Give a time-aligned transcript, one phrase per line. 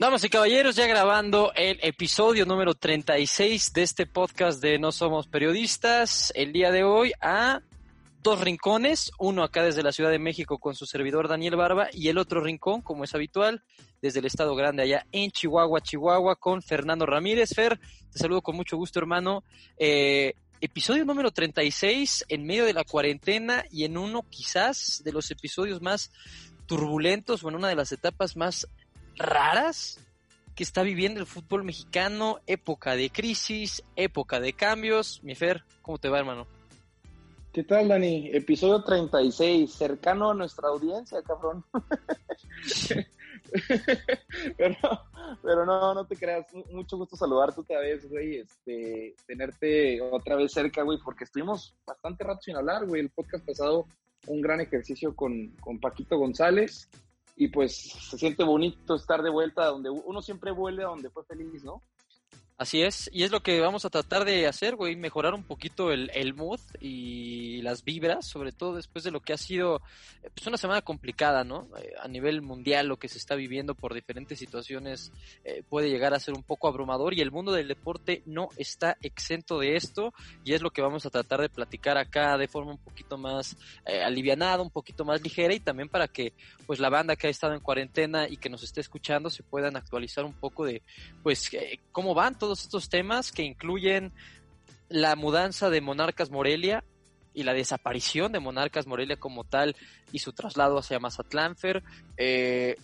[0.00, 5.26] Damas y caballeros, ya grabando el episodio número 36 de este podcast de No Somos
[5.26, 6.32] Periodistas.
[6.36, 7.62] El día de hoy a
[8.22, 12.06] dos rincones, uno acá desde la Ciudad de México con su servidor Daniel Barba y
[12.06, 13.64] el otro rincón, como es habitual,
[14.00, 17.52] desde el Estado Grande allá en Chihuahua, Chihuahua, con Fernando Ramírez.
[17.52, 17.80] Fer,
[18.12, 19.42] te saludo con mucho gusto, hermano.
[19.78, 25.28] Eh, episodio número 36 en medio de la cuarentena y en uno quizás de los
[25.32, 26.12] episodios más
[26.66, 28.68] turbulentos o en una de las etapas más
[29.18, 29.98] raras
[30.54, 35.22] que está viviendo el fútbol mexicano, época de crisis, época de cambios.
[35.22, 36.46] Mi Fer, ¿cómo te va, hermano?
[37.52, 38.30] ¿Qué tal, Dani?
[38.32, 41.64] Episodio 36, cercano a nuestra audiencia, cabrón.
[44.56, 44.76] pero,
[45.42, 46.46] pero no, no te creas.
[46.72, 48.38] Mucho gusto saludarte otra vez, güey.
[48.38, 53.02] Este, tenerte otra vez cerca, güey, porque estuvimos bastante rato sin hablar, güey.
[53.02, 53.86] El podcast pasado,
[54.26, 56.88] un gran ejercicio con, con Paquito González
[57.38, 61.24] y pues se siente bonito estar de vuelta donde uno siempre vuelve a donde fue
[61.24, 61.82] feliz, ¿no?
[62.58, 65.92] Así es, y es lo que vamos a tratar de hacer, güey, mejorar un poquito
[65.92, 69.80] el, el mood y las vibras, sobre todo después de lo que ha sido
[70.34, 71.68] pues, una semana complicada, ¿no?
[71.78, 75.12] Eh, a nivel mundial, lo que se está viviendo por diferentes situaciones
[75.44, 78.96] eh, puede llegar a ser un poco abrumador y el mundo del deporte no está
[79.02, 80.12] exento de esto
[80.44, 83.56] y es lo que vamos a tratar de platicar acá de forma un poquito más
[83.86, 86.32] eh, alivianada, un poquito más ligera y también para que
[86.66, 89.76] pues la banda que ha estado en cuarentena y que nos esté escuchando se puedan
[89.76, 90.82] actualizar un poco de
[91.22, 91.48] pues
[91.92, 94.10] cómo van todos todos estos temas que incluyen
[94.88, 96.82] la mudanza de Monarcas Morelia
[97.34, 99.76] y la desaparición de Monarcas Morelia como tal
[100.12, 101.56] y su traslado hacia Mazatlán,
[102.16, 102.74] eh,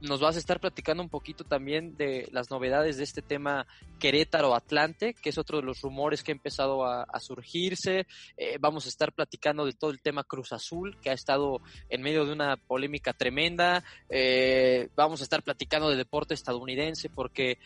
[0.00, 3.68] nos vas a estar platicando un poquito también de las novedades de este tema
[4.00, 8.08] Querétaro Atlante, que es otro de los rumores que ha empezado a, surgirse.
[8.36, 12.02] Eh, vamos a estar platicando de todo el tema Cruz Azul, que ha estado en
[12.02, 13.84] medio de una polémica tremenda.
[14.10, 17.58] Eh, vamos a estar platicando de deporte estadounidense, porque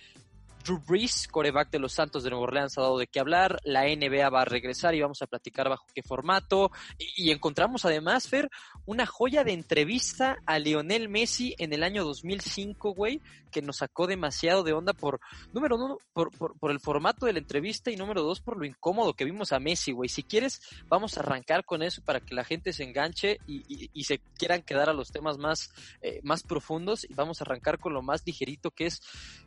[0.68, 3.58] Drew Brees, coreback de los Santos de Nueva Orleans, ha dado de qué hablar.
[3.64, 6.70] La NBA va a regresar y vamos a platicar bajo qué formato.
[6.98, 8.50] Y, encontramos además, Fer,
[8.84, 14.06] una joya de entrevista a Lionel Messi en el año 2005, güey, que nos sacó
[14.06, 15.20] demasiado de onda por,
[15.54, 16.30] número uno, por,
[16.70, 19.92] el formato de la entrevista y número dos, por lo incómodo que vimos a Messi,
[19.92, 20.10] güey.
[20.10, 24.04] Si quieres, vamos a arrancar con eso para que la gente se enganche y, y,
[24.04, 27.06] se quieran quedar a los temas más, eh, más profundos.
[27.08, 29.00] Y vamos a arrancar con lo más ligerito que es,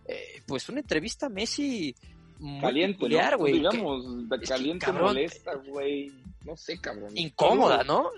[0.06, 1.96] eh, pues, una entrevista entrevista Messi
[2.60, 3.38] caliente, ¿no?
[3.38, 3.54] güey.
[3.54, 4.06] Digamos,
[4.48, 6.12] caliente, molesta, güey.
[6.44, 7.12] No sé, cabrón.
[7.16, 8.10] Incómoda, ¿no?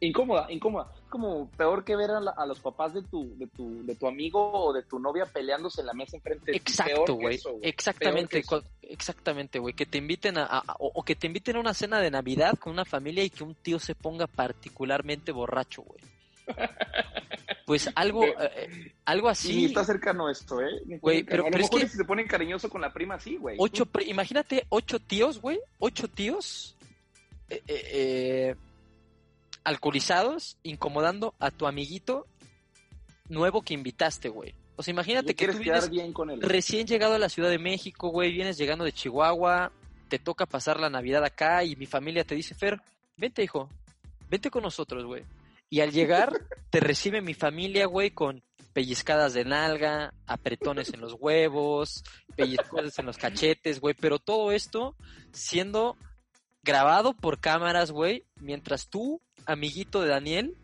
[0.00, 0.92] Incómoda, incómoda.
[1.08, 4.72] Como peor que ver a, los papás de tu, de tu, de tu amigo o
[4.72, 7.38] de tu novia peleándose en la mesa enfrente de Exacto, güey.
[7.62, 8.42] Exactamente,
[8.82, 9.74] exactamente, güey.
[9.74, 12.84] Que te inviten a, o, que te inviten a una cena de Navidad con una
[12.84, 16.00] familia y que un tío se ponga particularmente borracho, güey.
[17.66, 19.60] Pues algo, eh, algo así.
[19.60, 20.98] Y está cercano esto, ¿eh?
[21.00, 23.56] Güey, pero, a lo mejor si se ponen cariñoso con la prima, sí, güey.
[23.58, 26.76] Ocho, imagínate ocho tíos, güey, ocho tíos
[27.48, 28.54] eh, eh,
[29.64, 32.26] alcoholizados incomodando a tu amiguito
[33.28, 34.54] nuevo que invitaste, güey.
[34.76, 36.40] O sea, imagínate que tú vienes bien con él.
[36.40, 39.70] recién llegado a la Ciudad de México, güey, vienes llegando de Chihuahua,
[40.08, 42.80] te toca pasar la Navidad acá y mi familia te dice, Fer,
[43.16, 43.68] vente, hijo,
[44.28, 45.24] vente con nosotros, güey.
[45.72, 48.42] Y al llegar, te recibe mi familia, güey, con
[48.74, 52.04] pellizcadas de nalga, apretones en los huevos,
[52.36, 53.94] pellizcadas en los cachetes, güey.
[53.98, 54.94] Pero todo esto
[55.32, 55.96] siendo
[56.62, 60.58] grabado por cámaras, güey, mientras tú, amiguito de Daniel,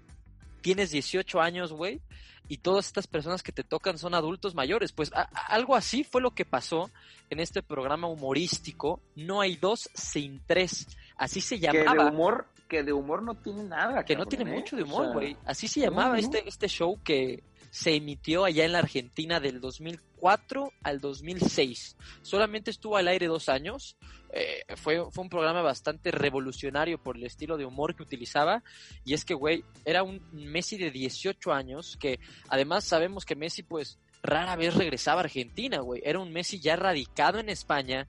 [0.60, 2.02] tienes 18 años, güey,
[2.46, 4.92] y todas estas personas que te tocan son adultos mayores.
[4.92, 5.10] Pues
[5.48, 6.90] algo así fue lo que pasó
[7.30, 9.00] en este programa humorístico.
[9.14, 10.86] No hay dos sin tres.
[11.16, 12.10] Así se llamaba.
[12.10, 14.04] humor que de humor no tiene nada.
[14.04, 14.54] Que no tiene ¿eh?
[14.54, 15.36] mucho de humor, güey.
[15.44, 20.72] Así se llamaba este, este show que se emitió allá en la Argentina del 2004
[20.82, 21.96] al 2006.
[22.22, 23.96] Solamente estuvo al aire dos años.
[24.32, 28.62] Eh, fue, fue un programa bastante revolucionario por el estilo de humor que utilizaba.
[29.04, 33.62] Y es que, güey, era un Messi de 18 años que además sabemos que Messi,
[33.62, 36.02] pues, rara vez regresaba a Argentina, güey.
[36.04, 38.08] Era un Messi ya radicado en España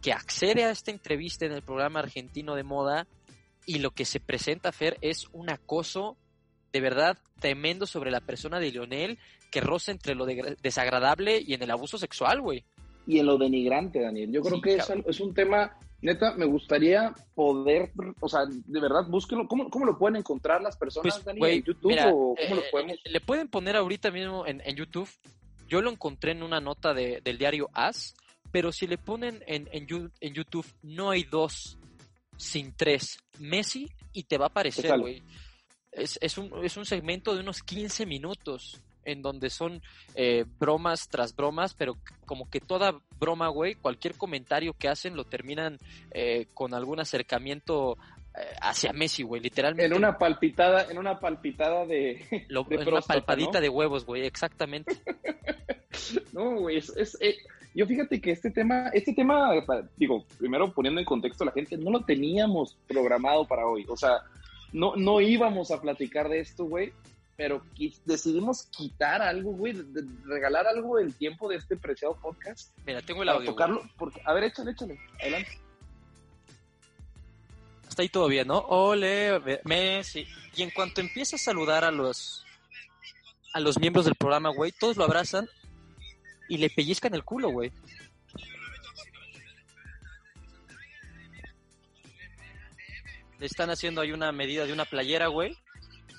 [0.00, 3.06] que accede a esta entrevista en el programa argentino de moda
[3.68, 6.16] y lo que se presenta, Fer, es un acoso
[6.72, 9.18] de verdad tremendo sobre la persona de Lionel
[9.50, 12.64] que roza entre lo desagradable y en el abuso sexual, güey.
[13.06, 14.32] Y en lo denigrante, Daniel.
[14.32, 19.06] Yo creo que es, es, un tema, neta, me gustaría poder, o sea, de verdad,
[19.06, 19.46] búsquenlo.
[19.46, 21.58] ¿Cómo, cómo lo pueden encontrar las personas, pues, Daniel?
[21.58, 22.96] ¿En YouTube o cómo lo eh, podemos...?
[23.04, 25.10] Le pueden poner ahorita mismo en, en YouTube.
[25.68, 28.14] Yo lo encontré en una nota de, del diario As,
[28.50, 29.86] pero si le ponen en, en,
[30.20, 31.77] en YouTube, no hay dos
[32.38, 33.18] sin tres.
[33.38, 35.22] Messi y te va a aparecer, güey.
[35.92, 39.82] Es, es, un, es un segmento de unos 15 minutos en donde son
[40.14, 41.96] eh, bromas tras bromas, pero
[42.26, 45.78] como que toda broma, güey, cualquier comentario que hacen lo terminan
[46.10, 47.96] eh, con algún acercamiento
[48.38, 49.86] eh, hacia Messi, güey, literalmente.
[49.86, 52.22] En una palpitada, en una palpitada de.
[52.30, 55.00] en una palpadita de huevos, güey, exactamente.
[56.32, 57.18] no, güey, es,
[57.78, 59.52] yo fíjate que este tema, este tema,
[59.96, 63.86] digo, primero poniendo en contexto a la gente, no lo teníamos programado para hoy.
[63.88, 64.18] O sea,
[64.72, 66.92] no, no íbamos a platicar de esto, güey,
[67.36, 67.62] pero
[68.04, 69.80] decidimos quitar algo, güey,
[70.24, 72.76] regalar algo del tiempo de este preciado podcast.
[72.84, 73.50] Mira, tengo el audio.
[73.50, 75.60] Tocarlo, porque, a ver, échale, échale, adelante.
[77.88, 78.58] Está ahí todo bien, ¿no?
[78.58, 80.26] Ole, Messi.
[80.56, 82.44] Y en cuanto empieza a saludar a los
[83.52, 85.48] a los miembros del programa, güey, todos lo abrazan
[86.48, 87.72] y le pellizcan el culo, güey.
[93.38, 95.56] Le están haciendo ahí una medida de una playera, güey.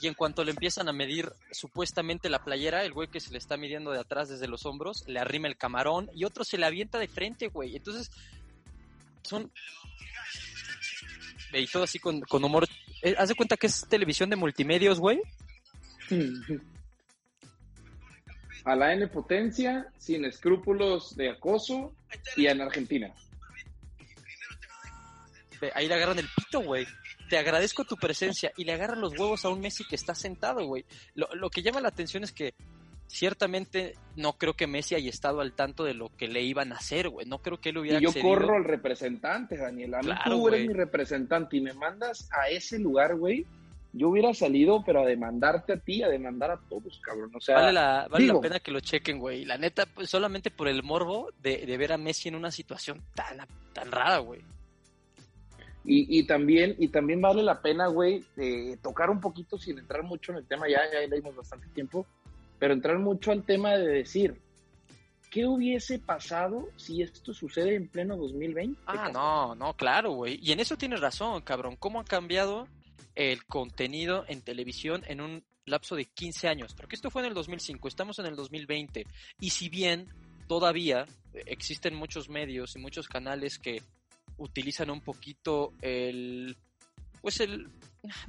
[0.02, 3.38] Y en cuanto le empiezan a medir supuestamente la playera, el güey que se le
[3.38, 6.66] está midiendo de atrás desde los hombros, le arrima el camarón y otro se le
[6.66, 7.76] avienta de frente, güey.
[7.76, 8.10] Entonces,
[9.24, 9.52] son...
[11.52, 12.68] Y todo así con, con humor.
[13.02, 15.20] Eh, ¿Haz de cuenta que es televisión de multimedios, güey?
[18.66, 21.94] a la N potencia, sin escrúpulos de acoso
[22.36, 23.14] y en Argentina.
[25.74, 26.86] Ahí le agarran el pito, güey.
[27.30, 30.66] Te agradezco tu presencia y le agarran los huevos a un Messi que está sentado,
[30.66, 30.86] güey.
[31.16, 32.54] Lo, que llama la atención es que
[33.08, 36.78] ciertamente no creo que Messi haya estado al tanto de lo que le iban a
[36.78, 37.28] hacer, güey.
[37.28, 39.96] No creo que él hubiera Y yo corro al representante, Daniel.
[39.96, 43.46] A mí tú eres mi representante y me mandas a ese lugar, güey
[43.92, 47.32] yo hubiera salido, pero a demandarte a ti, a demandar a todos, cabrón.
[47.36, 49.46] O sea, vale la, vale la pena que lo chequen, güey.
[49.46, 53.02] La neta, pues, solamente por el morbo de, de, ver a Messi en una situación
[53.16, 53.40] tan,
[53.74, 54.42] tan rara, güey.
[55.86, 58.24] Y, y, también, y también vale la pena, güey,
[58.82, 62.06] tocar un poquito sin entrar mucho en el tema, ya, ya le dimos bastante tiempo,
[62.60, 64.40] pero entrar mucho al tema de decir,
[65.32, 68.80] ¿qué hubiese pasado si esto sucede en pleno 2020?
[68.86, 70.38] Ah, no, no, claro, güey.
[70.44, 71.76] Y en eso tienes razón, cabrón.
[71.78, 72.68] ¿Cómo ha cambiado
[73.20, 77.34] el contenido en televisión en un lapso de 15 años, porque esto fue en el
[77.34, 79.06] 2005, estamos en el 2020,
[79.42, 80.08] y si bien
[80.48, 83.84] todavía existen muchos medios y muchos canales que
[84.38, 86.56] utilizan un poquito el,
[87.22, 87.70] pues el,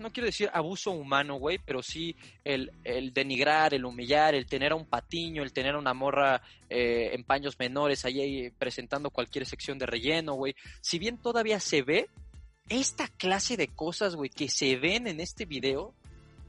[0.01, 4.73] no quiero decir abuso humano, güey, pero sí el, el, denigrar, el humillar, el tener
[4.73, 9.47] a un patiño, el tener a una morra eh, en paños menores ahí presentando cualquier
[9.47, 10.57] sección de relleno, güey.
[10.81, 12.09] Si bien todavía se ve,
[12.69, 15.95] esta clase de cosas, güey, que se ven en este video,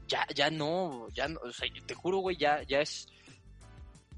[0.08, 3.08] ya, ya no, ya no, o sea, te juro, güey, ya, ya es,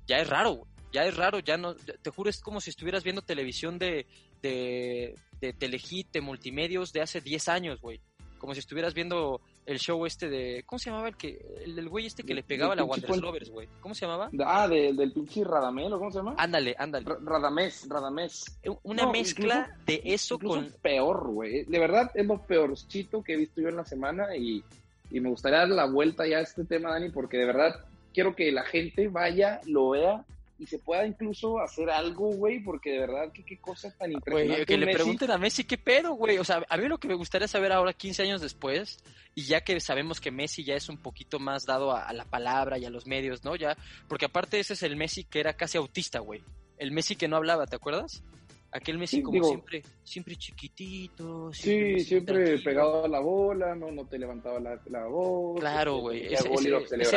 [0.07, 0.67] ya es raro.
[0.93, 4.07] Ya es raro, ya no, te juro, es como si estuvieras viendo televisión de,
[4.43, 8.01] de, de Telehit, de multimedios de hace 10 años, güey.
[8.39, 10.63] Como si estuvieras viendo el show este de.
[10.67, 13.51] ¿Cómo se llamaba el que el del güey este que le pegaba la Wanderers Lovers,
[13.51, 13.69] güey?
[13.81, 14.31] ¿Cómo se llamaba?
[14.45, 16.35] Ah, del pinche Radamel, ¿o cómo se llama?
[16.39, 17.07] Ándale, ándale.
[17.23, 18.59] Radamés, Radamés.
[18.63, 20.73] Eh, una mezcla de eso con.
[20.83, 21.65] peor, güey.
[21.65, 24.63] De verdad, es lo peorcito que he visto yo en la semana y,
[25.11, 28.35] y me gustaría dar la vuelta ya a este tema, Dani, porque de verdad quiero
[28.35, 30.25] que la gente vaya, lo vea
[30.59, 34.67] y se pueda incluso hacer algo, güey, porque de verdad, qué, qué cosa tan impresionante.
[34.67, 36.39] que le pregunten a Messi qué pedo, güey.
[36.39, 39.03] O sea, a mí lo que me gustaría saber ahora, 15 años después,
[39.35, 42.79] y ya que sabemos que Messi ya es un poquito más dado a, la palabra
[42.79, 43.57] y a los medios, ¿no?
[43.57, 43.77] Ya,
[44.09, 46.41] porque aparte ese es el Messi que era casi autista, güey.
[46.79, 48.23] El Messi que no hablaba, ¿te acuerdas?
[48.71, 51.53] Aquel Messi como siempre, siempre chiquitito.
[51.53, 55.61] sí, siempre pegado a la bola, no, no te levantaba la, voz.
[55.61, 56.33] Claro, güey.
[56.33, 56.49] Ese,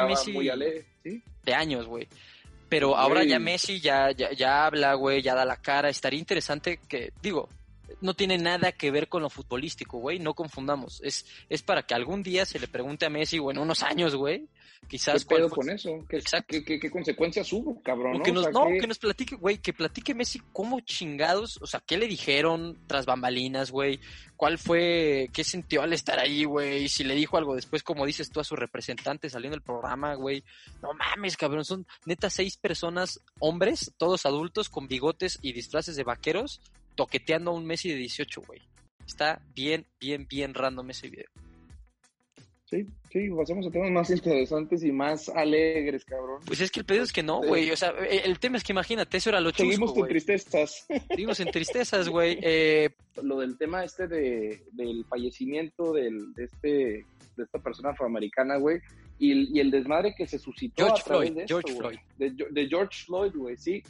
[0.04, 0.52] Messi muy
[1.04, 1.24] ¿sí?
[1.44, 2.08] de años, güey.
[2.70, 5.90] Pero ahora ya Messi ya, ya, ya habla, güey, ya da la cara.
[5.90, 7.50] Estaría interesante que, digo,
[8.02, 11.02] no tiene nada que ver con lo futbolístico, güey, no confundamos.
[11.04, 14.16] Es, es para que algún día se le pregunte a Messi, o en unos años,
[14.16, 14.48] güey,
[14.88, 15.26] quizás...
[15.26, 16.06] ¿Qué pedo con eso?
[16.08, 16.22] ¿Qué,
[16.64, 18.20] ¿Qué, qué, consecuencias hubo, cabrón?
[18.20, 18.24] ¿no?
[18.24, 21.98] Que nos, no, que nos platique, güey, que platique Messi cómo chingados, o sea, ¿qué
[21.98, 24.00] le dijeron tras bambalinas, güey?
[24.36, 26.88] ¿Cuál fue, qué sintió al estar ahí, güey?
[26.90, 30.44] Si le dijo algo después, como dices tú, a su representante saliendo del programa, güey.
[30.82, 36.04] No mames, cabrón, son neta seis personas, hombres, todos adultos, con bigotes y disfraces de
[36.04, 36.62] vaqueros,
[36.98, 38.62] toqueteando a un Messi de 18, güey.
[39.06, 41.30] Está bien, bien, bien random ese video.
[42.70, 46.42] Sí, sí, pasemos a temas más interesantes y más alegres, cabrón.
[46.46, 47.72] Pues es que el pedo es que no, güey.
[47.72, 50.86] O sea, e, el tema es que imagínate, eso era lo chusco, Seguimos con tristezas.
[51.08, 52.38] Seguimos en tristezas, güey.
[52.42, 52.90] Eh,
[53.24, 56.68] lo del tema este de, del fallecimiento del, de, este,
[57.38, 58.82] de esta persona afroamericana, güey,
[59.18, 61.80] y, y, el desmadre que se suscitó George a través Floyd, de esto, George.
[61.80, 62.00] Floyd.
[62.18, 63.82] De, de George Floyd, güey, sí.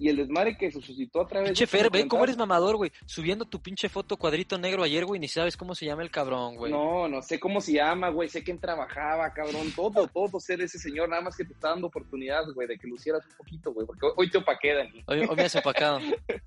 [0.00, 1.64] Y el desmadre que se suscitó a través pinche de...
[1.66, 2.90] este Fer, ve cómo eres mamador, güey.
[3.04, 6.56] Subiendo tu pinche foto cuadrito negro ayer, güey, ni sabes cómo se llama el cabrón,
[6.56, 6.72] güey.
[6.72, 10.78] No, no sé cómo se llama, güey, sé quién trabajaba, cabrón, todo, todo ser ese
[10.78, 13.86] señor, nada más que te está dando oportunidad, güey, de que lucieras un poquito, güey,
[13.86, 15.04] porque hoy- te opaqué, Dani.
[15.06, 16.00] Hoy, hoy me has opacado.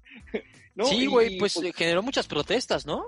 [0.75, 3.05] No, sí, güey, pues, eh, generó muchas protestas, ¿no?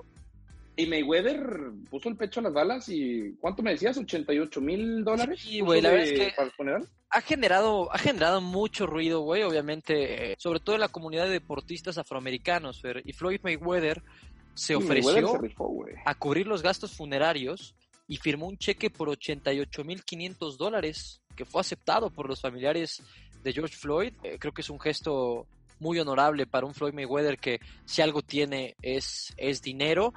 [0.78, 3.96] Y Mayweather puso el pecho a las balas y, ¿cuánto me decías?
[3.98, 5.40] ¿88 mil dólares?
[5.40, 6.88] Sí, güey, la verdad es que- Para el funeral?
[7.08, 11.30] ha generado, ha generado mucho ruido, güey, obviamente, eh, sobre todo en la comunidad de
[11.30, 14.02] deportistas afroamericanos, Fer, y Floyd Mayweather
[14.54, 15.94] se Sí, ofreció Mayweather se rifó, güey.
[16.04, 17.74] a cubrir los gastos funerarios
[18.06, 23.02] y firmó un cheque por 88.500 dólares que fue aceptado por los familiares
[23.42, 24.12] de George Floyd.
[24.22, 25.46] Eh, creo que es un gesto
[25.78, 30.12] muy honorable para un Floyd Mayweather que si algo tiene es, es dinero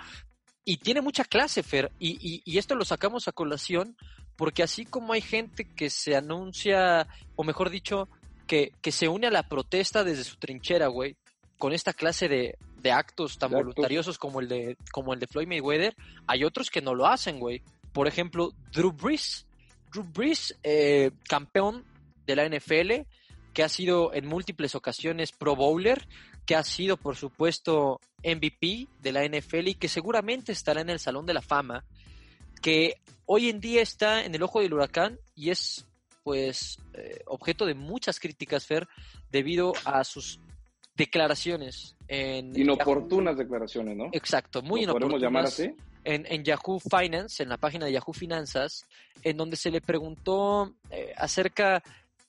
[0.70, 1.92] y tiene mucha clase, Fer.
[1.98, 3.98] Y, y, y esto lo sacamos a colación
[4.36, 8.08] porque así como hay gente que se anuncia, o mejor dicho,
[8.46, 11.18] que, que se une a la protesta desde su trinchera, güey,
[11.58, 15.48] con esta clase de, de actos tan voluntariosos como el de como el de Floyd
[15.48, 15.96] Mayweather,
[16.28, 17.64] hay otros que no lo hacen, güey.
[17.92, 19.48] Por ejemplo, Drew Brees.
[19.92, 21.84] Drew Brees, eh, campeón
[22.28, 23.08] de la NFL,
[23.56, 26.08] que ha sido en múltiples ocasiones Pro Bowler,
[26.50, 30.98] que ha sido, por supuesto, MVP de la NFL y que seguramente estará en el
[30.98, 31.86] Salón de la Fama,
[32.60, 32.96] que
[33.28, 35.86] hoy en día está en el ojo del huracán y es,
[36.24, 38.88] pues, eh, objeto de muchas críticas, Fer,
[39.30, 40.40] debido a sus
[40.96, 44.10] declaraciones en Inoportunas declaraciones, ¿no?
[44.12, 46.02] Exacto, muy ¿Lo podemos llamar inoportunas así?
[46.04, 48.86] en, en Yahoo Finance, en la página de Yahoo Finanzas,
[49.22, 51.84] en donde se le preguntó eh, acerca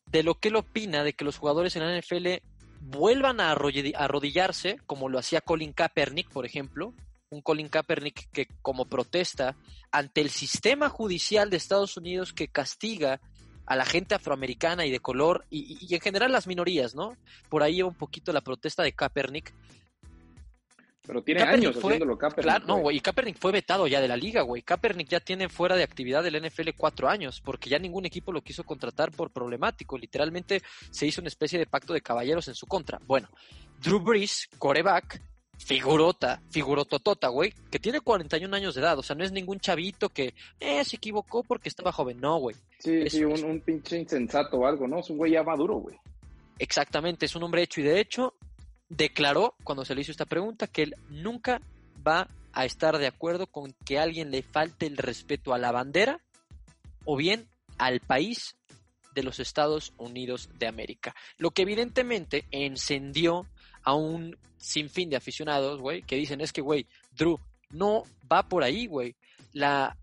[0.04, 2.42] de lo que él opina de que los jugadores en la NFL
[2.80, 6.94] vuelvan a arrodillarse, como lo hacía Colin Kaepernick, por ejemplo,
[7.30, 9.56] un Colin Kaepernick que como protesta
[9.92, 13.20] ante el sistema judicial de Estados Unidos que castiga
[13.66, 17.16] a la gente afroamericana y de color y, y- en general las minorías, ¿no?
[17.48, 19.54] Por ahí un poquito la protesta de Kaepernick,
[21.10, 22.42] Pero tiene Kaepernick años fue- haciéndolo Kaepernick.
[22.44, 24.62] Claro, no, güey, y Kaepernick fue vetado ya de la liga, güey.
[24.62, 28.42] Kaepernick ya tiene fuera de actividad del NFL cuatro años, porque ya ningún equipo lo
[28.42, 29.98] quiso contratar por problemático.
[29.98, 33.00] Literalmente se hizo una especie de pacto de caballeros en su contra.
[33.06, 33.28] Bueno,
[33.82, 35.20] Drew Brees, coreback,
[35.58, 38.98] figurota, figurototota, güey, que tiene 41 años de edad.
[38.98, 42.20] O sea, no es ningún chavito que eh, se equivocó porque estaba joven.
[42.20, 42.56] No, güey.
[42.78, 45.00] Sí, es- sí, un, un pinche insensato o algo, ¿no?
[45.00, 45.96] Es un güey ya maduro, güey.
[46.58, 48.34] Exactamente, es un hombre hecho y de hecho
[48.90, 51.62] declaró cuando se le hizo esta pregunta que él nunca
[52.06, 56.20] va a estar de acuerdo con que alguien le falte el respeto a la bandera
[57.04, 58.56] o bien al país
[59.14, 61.14] de los Estados Unidos de América.
[61.38, 63.46] Lo que evidentemente encendió
[63.82, 67.38] a un sinfín de aficionados, güey, que dicen es que, güey, Drew,
[67.70, 69.16] no va por ahí, güey.
[69.52, 69.96] La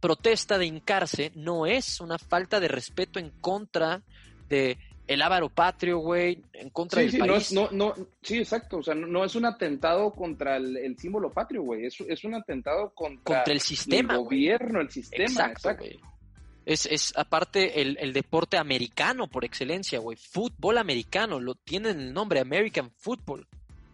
[0.00, 4.02] protesta de hincarse no es una falta de respeto en contra
[4.48, 7.42] de el ávaro patrio, güey, en contra Sí, del sí, no país.
[7.46, 8.78] es, no, no, sí, exacto.
[8.78, 11.86] O sea, no, no es un atentado contra el, el símbolo patrio, güey.
[11.86, 14.24] Es, es un atentado contra, contra el sistema, el güey.
[14.40, 15.24] gobierno, el sistema.
[15.24, 15.84] Exacto, Exacto.
[15.84, 16.00] güey.
[16.64, 20.16] Es, es aparte el, el deporte americano por excelencia, güey.
[20.16, 23.48] Fútbol americano, lo tienen el nombre American Football.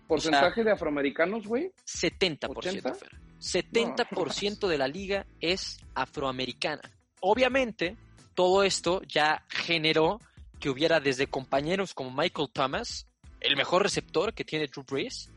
[0.07, 1.73] Porcentaje de afroamericanos, güey.
[1.87, 2.95] 70%, ¿80?
[2.95, 3.11] Fer.
[3.41, 6.83] 70% de la liga es afroamericana.
[7.21, 7.97] Obviamente,
[8.35, 10.21] todo esto ya generó
[10.61, 13.07] que hubiera desde compañeros como Michael Thomas,
[13.41, 15.31] el mejor receptor que tiene Drew Brees,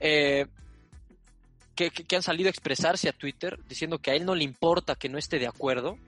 [0.00, 0.46] eh,
[1.74, 5.08] que, han salido a expresarse a Twitter diciendo que a él no le importa que
[5.10, 5.98] no esté de acuerdo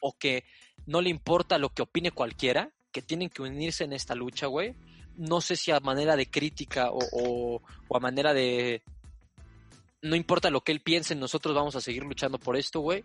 [0.00, 0.44] o que
[0.86, 4.74] no le importa lo que opine cualquiera, que tienen que unirse en esta lucha, güey.
[5.16, 8.82] No sé si a manera de crítica o, o- o a manera de...
[10.02, 13.04] No importa lo que él piense, nosotros vamos a seguir luchando por esto, güey.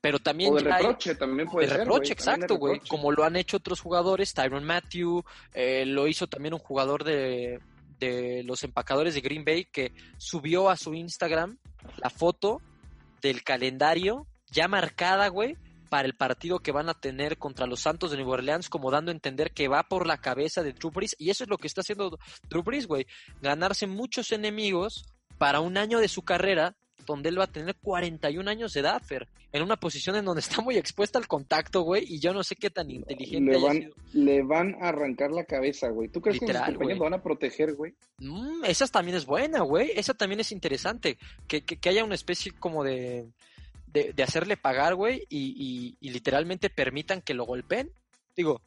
[0.00, 1.80] Pero también O de ya hay- reproche también puede de ser.
[1.80, 2.74] reproche, exacto, güey.
[2.74, 2.88] reproche.
[2.88, 7.60] Como lo han hecho otros jugadores, Tyron Matthew, eh, lo hizo también un jugador de,
[7.98, 11.58] de los empacadores de Green Bay que subió a su Instagram
[11.98, 12.62] la foto
[13.20, 15.56] del calendario ya marcada, güey,
[15.90, 19.10] para el partido que van a tener contra los Santos de Nueva Orleans, como dando
[19.10, 21.14] a entender que va por la cabeza de Drew Brees.
[21.18, 22.16] Y eso es lo que está haciendo
[22.48, 23.06] Drew Brees, güey.
[23.42, 25.04] Ganarse muchos enemigos
[25.36, 26.74] para un año de su carrera
[27.06, 30.40] donde él va a tener 41 años de edad, Fer, en una posición en donde
[30.40, 33.66] está muy expuesta al contacto, güey, y yo no sé qué tan inteligente Le haya
[33.66, 33.94] van, sido.
[34.12, 36.08] le van a arrancar la cabeza, güey.
[36.08, 36.96] ¿Tú crees que compañeros güey.
[36.96, 37.94] lo van a proteger, güey?
[38.18, 42.14] Mm, esa también es buena, güey, esa también es interesante, que, que, que haya una
[42.14, 43.28] especie como de,
[43.92, 47.90] de, de hacerle pagar, güey, y, y, y literalmente permitan que lo golpeen.
[48.36, 48.60] Digo,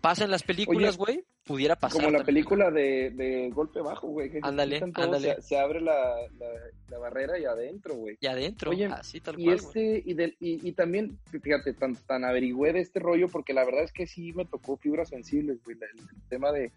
[0.00, 1.98] pasan las películas, güey, pudiera pasar.
[2.00, 2.26] Como la también.
[2.26, 4.30] película de, de Golpe Bajo, güey.
[4.42, 5.34] Ándale, ándale.
[5.36, 6.46] Se, se abre la, la,
[6.88, 8.16] la barrera y adentro, güey.
[8.20, 11.96] Y adentro, Oye, así tal Y cual, este, y, del, y, y también, fíjate, tan,
[11.96, 15.62] tan averigüé de este rollo, porque la verdad es que sí me tocó fibras sensibles,
[15.64, 16.70] güey, el, el tema de,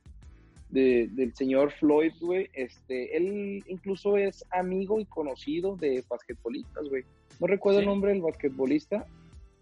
[0.70, 7.04] de- del señor Floyd, güey, este, él incluso es amigo y conocido de basquetbolistas, güey.
[7.40, 7.84] No recuerdo Sí.
[7.84, 9.06] el nombre del basquetbolista,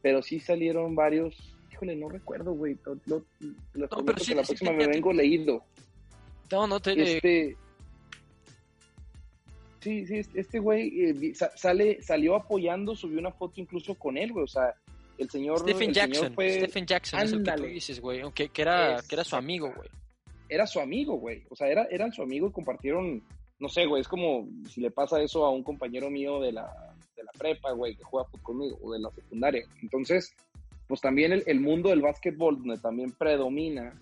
[0.01, 2.99] pero sí salieron varios, híjole, no recuerdo, güey, pero
[3.39, 3.55] sí-
[4.27, 5.63] que la sí próxima me vengo leído.
[6.51, 7.57] No, no, te, Este.
[9.79, 14.43] Sí, sí, este- güey eh, sale, salió apoyando, subió una foto incluso con él, güey.
[14.43, 14.75] O sea,
[15.17, 15.59] el señor.
[15.59, 18.61] Stephen el señor Jackson, fue- Stephen Jackson es el que tú dices, güey, aunque que
[18.61, 19.89] era, que era su amigo, güey.
[20.49, 21.43] Era su amigo, güey.
[21.49, 23.23] O sea, era, eran su amigo y compartieron.
[23.57, 24.01] No sé, güey.
[24.01, 27.71] Es como si le pasa eso a un compañero mío de la, de la prepa,
[27.71, 29.63] güey, que juega conmigo, o de la secundaria.
[29.81, 30.35] Entonces,
[30.91, 33.93] pues también el, el mundo del básquetbol, donde también predomina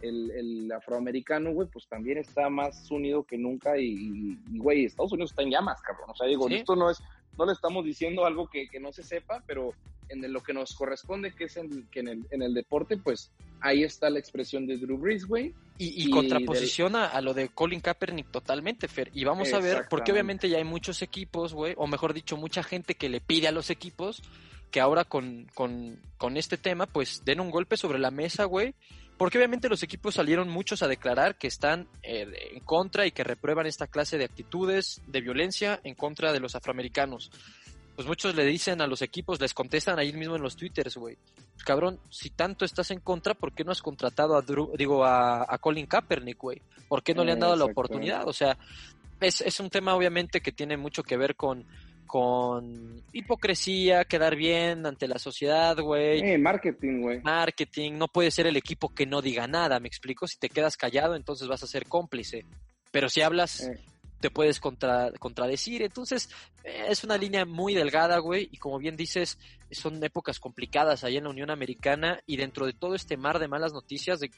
[0.00, 5.12] el, el afroamericano, güey, pues también está más unido que nunca y, y, güey, Estados
[5.12, 6.08] Unidos está en llamas, cabrón.
[6.08, 6.54] O sea, digo, Sí.
[6.54, 6.98] esto no es,
[7.36, 9.74] no le estamos diciendo algo que, que no se sepa, pero
[10.08, 13.30] en lo que nos corresponde, que es en, que en, el, en el deporte, pues
[13.60, 15.52] ahí está la expresión de Drew Brees, güey.
[15.76, 19.10] Y, y Y contraposiciona a lo de Colin Kaepernick totalmente, Fer.
[19.12, 22.62] Y vamos a ver, porque obviamente ya hay muchos equipos, güey, o mejor dicho, mucha
[22.62, 24.22] gente que le pide a los equipos
[24.70, 28.74] que ahora con, con, con este tema, pues den un golpe sobre la mesa, güey.
[29.18, 33.22] Porque obviamente los equipos salieron muchos a declarar que están eh, en contra y que
[33.22, 37.30] reprueban esta clase de actitudes de violencia en contra de los afroamericanos.
[37.96, 41.18] Pues muchos le dicen a los equipos, les contestan ahí mismo en los twitters, güey.
[41.66, 45.44] Cabrón, si tanto estás en contra, ¿por qué no has contratado a Drew- digo, a,
[45.46, 46.62] a Colin Kaepernick, güey?
[46.88, 48.26] ¿Por qué no le han dado la oportunidad?
[48.26, 48.56] O sea,
[49.20, 51.66] es, es un tema obviamente que tiene mucho que ver con,
[52.14, 56.18] con hipocresía, quedar bien ante la sociedad, güey.
[56.20, 57.20] Eh, marketing, güey.
[57.22, 60.26] Marketing, no puede ser el equipo que no diga nada, me explico.
[60.26, 62.44] Si te quedas callado, entonces vas a ser cómplice.
[62.90, 63.78] Pero si hablas, Eh.
[64.20, 65.82] te puedes contra- contradecir.
[65.82, 66.28] Entonces,
[66.64, 68.48] eh, es una línea muy delgada, güey.
[68.50, 69.38] Y como bien dices,
[69.70, 72.18] son épocas complicadas ahí en la Unión Americana.
[72.26, 74.32] Y dentro de todo este mar de malas noticias, de,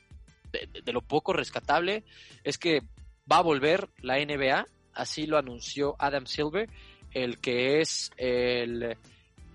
[0.52, 2.04] de- de lo poco rescatable,
[2.44, 2.82] es que
[3.30, 4.66] va a volver la NBA.
[4.92, 6.68] Así lo anunció Adam Silver,
[7.14, 8.96] el que es el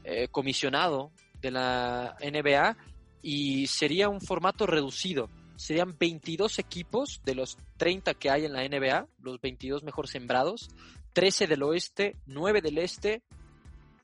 [0.03, 2.77] eh, comisionado de la NBA.
[3.21, 5.29] Y sería un formato reducido.
[5.55, 10.69] Serían 22 equipos de los 30 que hay en la NBA, los 22 mejor sembrados,
[11.13, 13.23] 13 del oeste, 9 del este,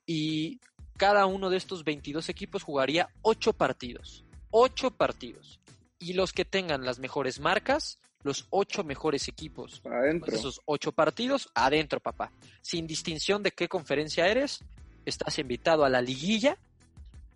[0.06, 0.60] y
[0.98, 4.26] cada uno de estos 22 equipos jugaría 8 partidos.
[4.52, 5.60] 8 partidos.
[6.00, 9.82] Y los que tengan las mejores marcas, los 8 mejores equipos.
[9.86, 10.28] Adentro.
[10.28, 12.32] Pues esos 8 partidos, adentro, papá.
[12.62, 14.64] Sin distinción de qué conferencia eres,
[15.06, 16.58] estás invitado a la liguilla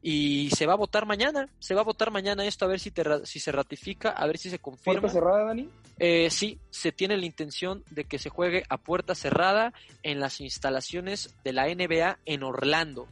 [0.01, 1.49] y se va a votar mañana.
[1.59, 4.37] Se va a votar mañana esto a ver si, te si se ratifica, a ver
[4.37, 5.01] si se confirma.
[5.01, 5.69] ¿Puerta cerrada, Dani?
[5.99, 9.73] Eh, sí, se tiene la intención de que se juegue a puerta cerrada
[10.03, 13.07] en las instalaciones de la NBA en Orlando.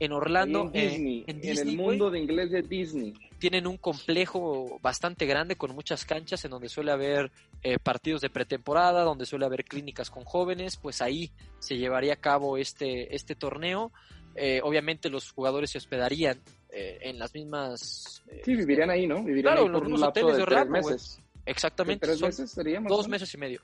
[0.00, 1.24] En Orlando, en eh, Disney.
[1.28, 3.14] en el mundo de inglés de Disney.
[3.42, 7.32] Tienen un complejo bastante grande con muchas canchas en donde suele haber
[7.64, 12.16] eh, partidos de pretemporada, donde suele haber clínicas con jóvenes, pues ahí se llevaría a
[12.20, 13.90] cabo este, este torneo.
[14.36, 16.38] Eh, obviamente los jugadores se hospedarían
[16.70, 18.22] eh, en las mismas...
[18.28, 19.24] eh, Sí, vivirían ahí, ¿no?
[19.24, 21.20] Vivirían Claro, en los mismos hoteles de de Orlando, meses.
[21.44, 23.60] Exactamente, ¿Tres meses dos meses y medio.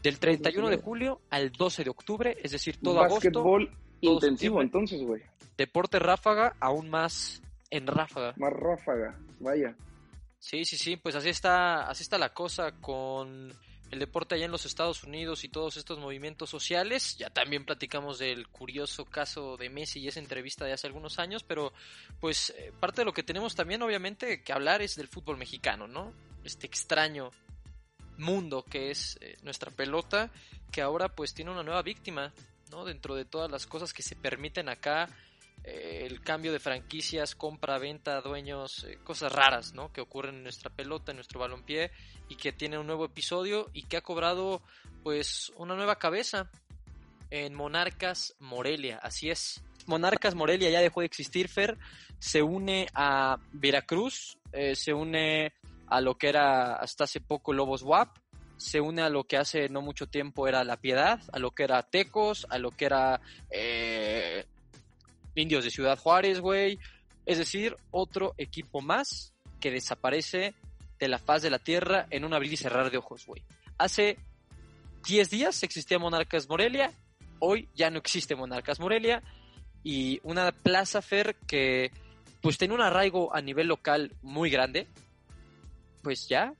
[0.00, 3.58] Del 31 de julio al 12 de octubre, es decir, todo agosto, todo
[4.00, 4.64] intensivo, septiembre.
[4.64, 5.22] entonces, güey.
[5.56, 8.34] deporte ráfaga, aún más en ráfaga.
[8.36, 9.74] Más ráfaga, vaya.
[10.38, 13.52] Sí, sí, sí, pues así está, así está la cosa con
[13.90, 17.16] el deporte allá en los Estados Unidos y todos estos movimientos sociales.
[17.16, 21.42] Ya también platicamos del curioso caso de Messi y esa entrevista de hace algunos años,
[21.42, 21.72] pero
[22.20, 25.88] pues eh, parte de lo que tenemos también obviamente que hablar es del fútbol mexicano,
[25.88, 26.12] ¿no?
[26.44, 27.30] Este extraño
[28.18, 30.30] mundo que es eh, nuestra pelota,
[30.70, 32.32] que ahora pues tiene una nueva víctima,
[32.70, 32.84] ¿no?
[32.84, 35.08] Dentro de todas las cosas que se permiten acá,
[35.68, 39.92] eh, el cambio de franquicias, compra, venta, dueños, eh, cosas raras, ¿no?
[39.92, 41.90] Que ocurren en nuestra pelota, en nuestro balompié
[42.28, 44.62] y que tiene un nuevo episodio y que ha cobrado
[45.02, 46.50] pues una nueva cabeza
[47.30, 49.62] en Monarcas Morelia, así es.
[49.86, 51.76] Monarcas Morelia ya dejó de existir, Fer,
[52.18, 55.52] se une a Veracruz, eh, se une
[55.86, 58.16] a lo que era hasta hace poco Lobos WAP,
[58.56, 61.64] se une a lo que hace no mucho tiempo era La Piedad, a lo que
[61.64, 63.20] era Tecos, a lo que era
[65.38, 66.78] Indios de Ciudad Juárez, güey.
[67.26, 70.54] Es decir, otro equipo más que desaparece
[70.98, 73.44] de la faz de la tierra en un abrir y cerrar de ojos, güey.
[73.76, 74.18] Hace
[75.06, 76.92] 10 días existía Monarcas Morelia,
[77.38, 79.22] hoy ya no existe Monarcas Morelia
[79.84, 81.92] y una Plaza Fer que
[82.40, 84.86] pues tenía un arraigo a nivel local muy grande,
[86.02, 86.52] pues ya,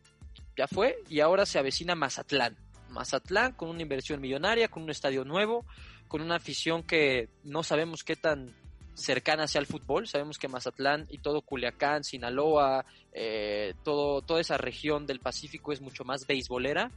[0.57, 2.57] ya fue y ahora se avecina Mazatlán.
[2.91, 5.67] Mazatlán con una inversión millonaria, con un estadio nuevo,
[6.09, 8.55] con una afición que no sabemos qué tan
[8.99, 10.07] cercana hacia el fútbol.
[10.07, 15.81] Sabemos que Mazatlán y todo Culiacán, Sinaloa, eh, todo, toda esa región del Pacífico es
[15.81, 16.91] mucho más beisbolera.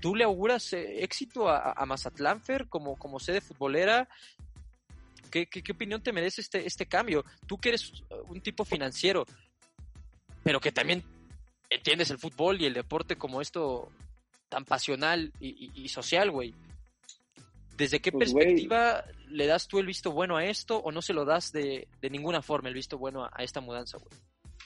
[0.00, 4.08] ¿Tú le auguras eh, éxito a, a, Mazatlán, Fer, como, como sede futbolera?
[5.30, 7.24] ¿Qué, ¿Qué, opinión te merece este, este cambio?
[7.46, 7.92] Tú que eres
[8.28, 9.26] un tipo financiero,
[10.42, 11.02] pero que también
[11.68, 13.90] entiendes el fútbol y el deporte como esto
[14.48, 16.54] tan pasional y, y, y social, güey.
[17.76, 19.36] ¿Desde qué pues, perspectiva wey.
[19.36, 22.10] le das tú el visto bueno a esto o no se lo das de, de
[22.10, 24.10] ninguna forma el visto bueno a, a esta mudanza, güey?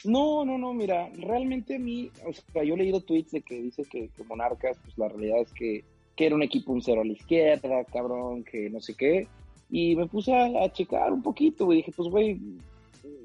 [0.05, 3.61] No, no, no, mira, realmente a mí, o sea, yo he leído tweets de que
[3.61, 5.85] dice que, que Monarcas, pues la realidad es que,
[6.17, 9.27] que, era un equipo un cero a la izquierda, cabrón, que no sé qué,
[9.69, 12.41] y me puse a, a checar un poquito, güey, dije, pues, güey,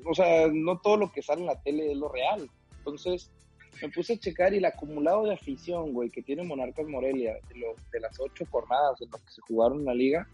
[0.06, 3.32] o sea, no todo lo que sale en la tele es lo real, entonces
[3.82, 7.60] me puse a checar y el acumulado de afición, güey, que tiene Monarcas Morelia, de,
[7.60, 10.28] lo, las ocho jornadas en las que se jugaron en la liga,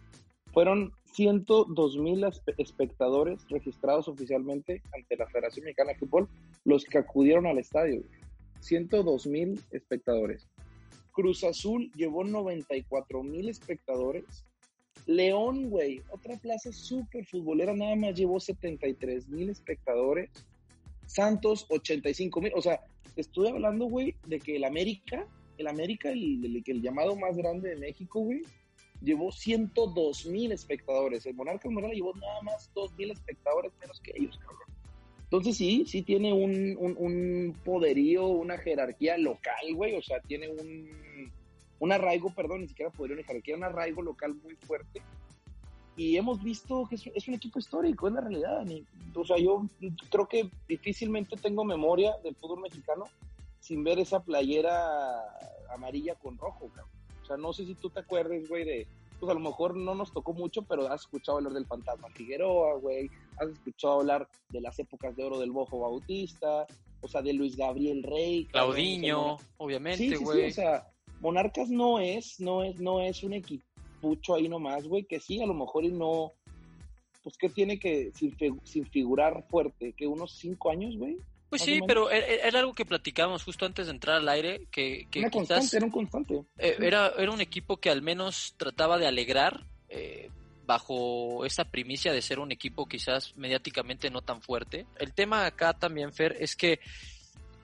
[0.54, 2.25] fueron 102 mil
[2.58, 6.30] espectadores registrados oficialmente ante la Federación Mexicana de Fútbol,
[6.65, 8.04] los que acudieron al estadio.
[8.60, 10.47] 102 mil espectadores.
[11.12, 14.45] Cruz Azul llevó 94 mil espectadores.
[15.06, 20.30] León, güey, otra plaza súper futbolera, nada más llevó 73 mil espectadores.
[21.06, 22.54] Santos, 85 mil.
[22.56, 22.82] O sea,
[23.15, 27.76] estoy hablando, güey, de que el América, el América, el, el, llamado más grande de
[27.78, 28.41] México, güey,
[29.02, 31.26] llevó 102 mil espectadores.
[31.26, 34.67] El Monarca Morelia llevó nada más 2 mil espectadores menos que ellos, cabrón.
[35.24, 39.95] Entonces sí, sí tiene un, un, un poderío, una jerarquía local, güey.
[39.95, 41.32] O sea, tiene un,
[41.80, 45.02] un arraigo, perdón, ni siquiera poderío, una jerarquía, un arraigo local muy fuerte.
[45.97, 48.65] Y hemos visto que es, es un equipo histórico, es la realidad.
[49.15, 49.65] O sea, yo
[50.10, 53.06] creo que difícilmente tengo memoria del fútbol mexicano
[53.60, 55.21] sin ver esa playera
[55.73, 56.89] amarilla con rojo, cabrón.
[57.21, 58.88] O sea, no sé si tú te acuerdes, güey, de,
[59.19, 62.80] pues a lo mejor no nos tocó mucho, pero has escuchado hablar del fantasma Figueroa,
[62.80, 66.65] güey, has escuchado hablar de las épocas de oro del Bojo Bautista,
[67.01, 68.45] o sea, de Luis Gabriel Rey.
[68.45, 70.49] Claudinho, obviamente, güey.
[70.49, 70.88] Sí, sí, sí, o sea,
[71.19, 73.34] Monarcas no es, no es, no es un
[74.02, 76.34] equipucho ahí nomás, güey, que sí, a lo mejor y no,
[77.24, 81.18] pues que tiene que, sin, sin figurar fuerte, que unos cinco años, güey,
[81.50, 85.20] pues sí, pero era algo que platicábamos justo antes de entrar al aire, que, que
[85.20, 86.46] Una quizás constante, era un constante.
[86.58, 90.30] Eh, era, era un equipo que al menos trataba de alegrar eh,
[90.66, 94.86] bajo esa primicia de ser un equipo quizás mediáticamente no tan fuerte.
[94.98, 96.80] El tema acá también, Fer, es que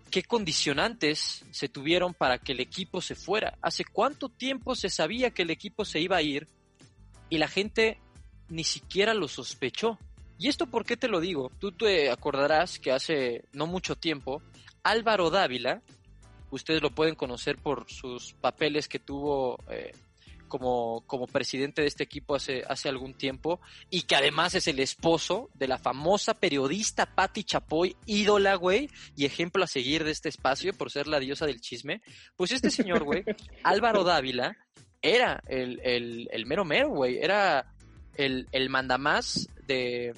[0.09, 3.57] qué condicionantes se tuvieron para que el equipo se fuera.
[3.61, 6.47] ¿Hace cuánto tiempo se sabía que el equipo se iba a ir
[7.29, 7.99] y la gente
[8.49, 9.99] ni siquiera lo sospechó?
[10.39, 11.51] ¿Y esto por qué te lo digo?
[11.59, 14.41] Tú te acordarás que hace no mucho tiempo,
[14.83, 15.81] Álvaro Dávila,
[16.51, 19.91] ustedes lo pueden conocer por sus papeles que tuvo eh,
[20.47, 24.79] como, como presidente de este equipo hace, hace algún tiempo, y que además es el
[24.79, 30.29] esposo de la famosa periodista Patti Chapoy, ídola, güey, y ejemplo a seguir de este
[30.29, 32.01] espacio por ser la diosa del chisme.
[32.35, 33.23] Pues este señor, güey,
[33.63, 34.57] Álvaro Dávila,
[35.01, 37.73] era el, el, el mero mero, güey, era
[38.15, 40.13] el, el mandamás de,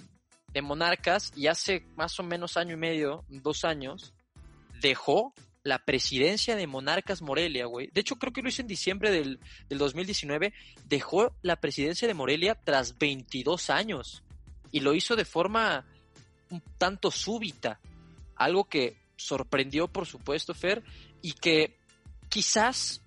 [0.53, 4.13] de Monarcas y hace más o menos año y medio, dos años,
[4.81, 5.33] dejó
[5.69, 7.89] la presidencia de Monarcas Morelia, güey.
[7.93, 10.51] De hecho, creo que lo hizo en diciembre del, del 2019.
[10.85, 14.23] Dejó la presidencia de Morelia tras 22 años.
[14.71, 15.85] Y lo hizo de forma
[16.49, 17.79] un tanto súbita.
[18.35, 20.83] Algo que sorprendió, por supuesto, Fer,
[21.21, 21.77] y que
[22.29, 23.01] quizás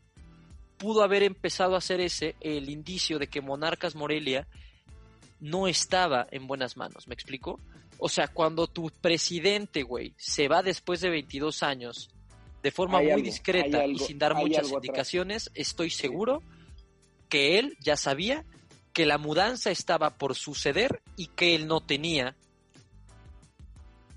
[0.78, 4.46] pudo haber empezado a hacer ese el indicio de que Monarcas Morelia
[5.40, 7.58] no estaba en buenas manos, ¿me explico?
[7.98, 12.10] O sea, cuando tu presidente, güey, se va después de 22 años
[12.62, 15.60] de forma hay muy algo, discreta algo, y sin dar muchas indicaciones, atrás.
[15.68, 16.42] estoy seguro
[17.28, 18.44] que él ya sabía
[18.92, 22.36] que la mudanza estaba por suceder y que él no tenía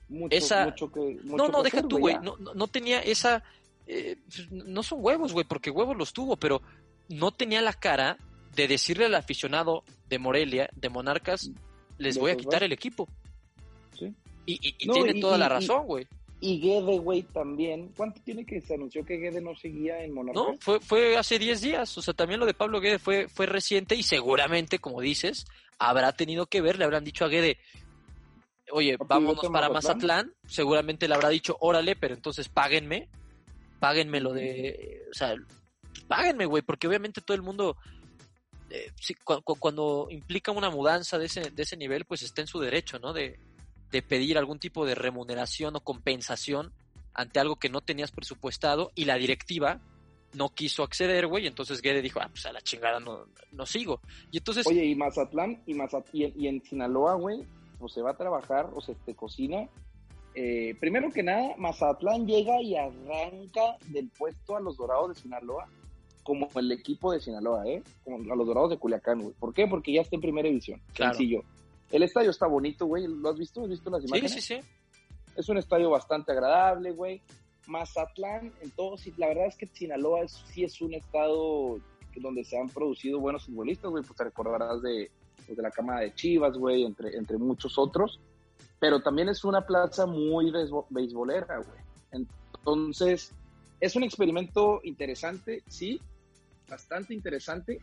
[0.09, 0.65] mucho, esa...
[0.65, 3.43] Mucho que, mucho no, no, deja tú, güey, no, no, tenía esa...
[3.87, 4.17] Eh,
[4.51, 6.61] no son huevos, güey, porque huevos los tuvo, pero
[7.07, 8.17] no tenía la cara
[8.55, 11.51] de decirle al aficionado de Morelia, de Monarcas,
[11.97, 13.07] les voy a quitar el equipo.
[13.97, 14.13] Sí.
[14.45, 16.07] Y, y, y no, tiene y, toda la razón, güey.
[16.41, 17.91] Y Guede, güey, también.
[17.95, 20.43] ¿Cuánto tiene que se anunció que Guede no seguía en Monarcas?
[20.43, 21.97] No, fue, fue hace 10 días.
[21.97, 25.45] O sea, también lo de Pablo Guede fue, fue reciente y seguramente, como dices,
[25.79, 27.57] habrá tenido que ver, le habrán dicho a Guede,
[28.71, 30.27] oye, vámonos para Mazatlán.
[30.27, 30.33] Mazatlán.
[30.47, 33.09] Seguramente le habrá dicho, órale, pero entonces páguenme.
[33.79, 35.03] Páguenme lo de.
[35.11, 35.35] O sea,
[36.07, 37.77] páguenme, güey, porque obviamente todo el mundo
[38.69, 38.91] eh,
[39.59, 43.13] cuando implica una mudanza de ese, de ese nivel, pues está en su derecho, ¿no?
[43.13, 43.39] De,
[43.95, 46.73] de pedir algún tipo de remuneración o compensación
[47.13, 49.79] ante algo que no tenías presupuestado y la directiva
[50.33, 54.01] no quiso acceder, güey, entonces Guede dijo, ah, pues a la chingada no, no sigo.
[54.31, 54.67] Y entonces...
[54.67, 55.77] Oye, y Mazatlán, y,
[56.11, 57.45] y, en Sinaloa, güey,
[57.79, 59.69] o se va a trabajar o se te cocina.
[60.33, 65.69] Eh, primero que nada, Mazatlán llega y arranca del puesto a los Dorados de Sinaloa
[66.21, 67.81] como el equipo de Sinaloa, ¿eh?
[68.03, 69.33] Como a los Dorados de Culiacán, güey.
[69.39, 69.67] ¿Por qué?
[69.67, 70.81] Porque ya está en primera división.
[70.93, 71.43] Sencillo.
[71.91, 73.07] El estadio está bonito, güey.
[73.07, 73.63] ¿Lo has visto?
[73.63, 74.31] ¿Has visto las imágenes?
[74.33, 74.67] Sí, sí, sí.
[75.35, 77.21] Es un estadio bastante agradable, güey.
[77.67, 81.79] Mazatlán, en todo, la verdad es que Sinaloa sí es un estado
[82.15, 84.03] donde se han producido buenos futbolistas, güey.
[84.03, 85.11] Pues te recordarás de,
[85.45, 88.19] pues, de la cama de Chivas, güey, entre, entre muchos otros.
[88.79, 90.51] Pero también es una plaza muy
[90.89, 91.79] beisbolera, güey.
[92.11, 93.33] Entonces,
[93.79, 95.99] es un experimento interesante, sí,
[96.69, 97.79] bastante interesante,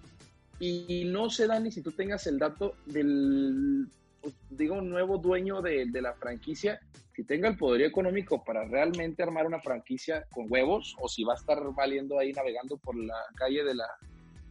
[0.64, 3.88] y no se da ni si tú tengas el dato del,
[4.20, 6.79] pues, digo, nuevo dueño de, la franquicia,
[7.16, 11.33] si tenga el poder económico para realmente armar una franquicia con huevos, o si va
[11.33, 13.88] a estar valiendo ahí navegando por la calle de, la,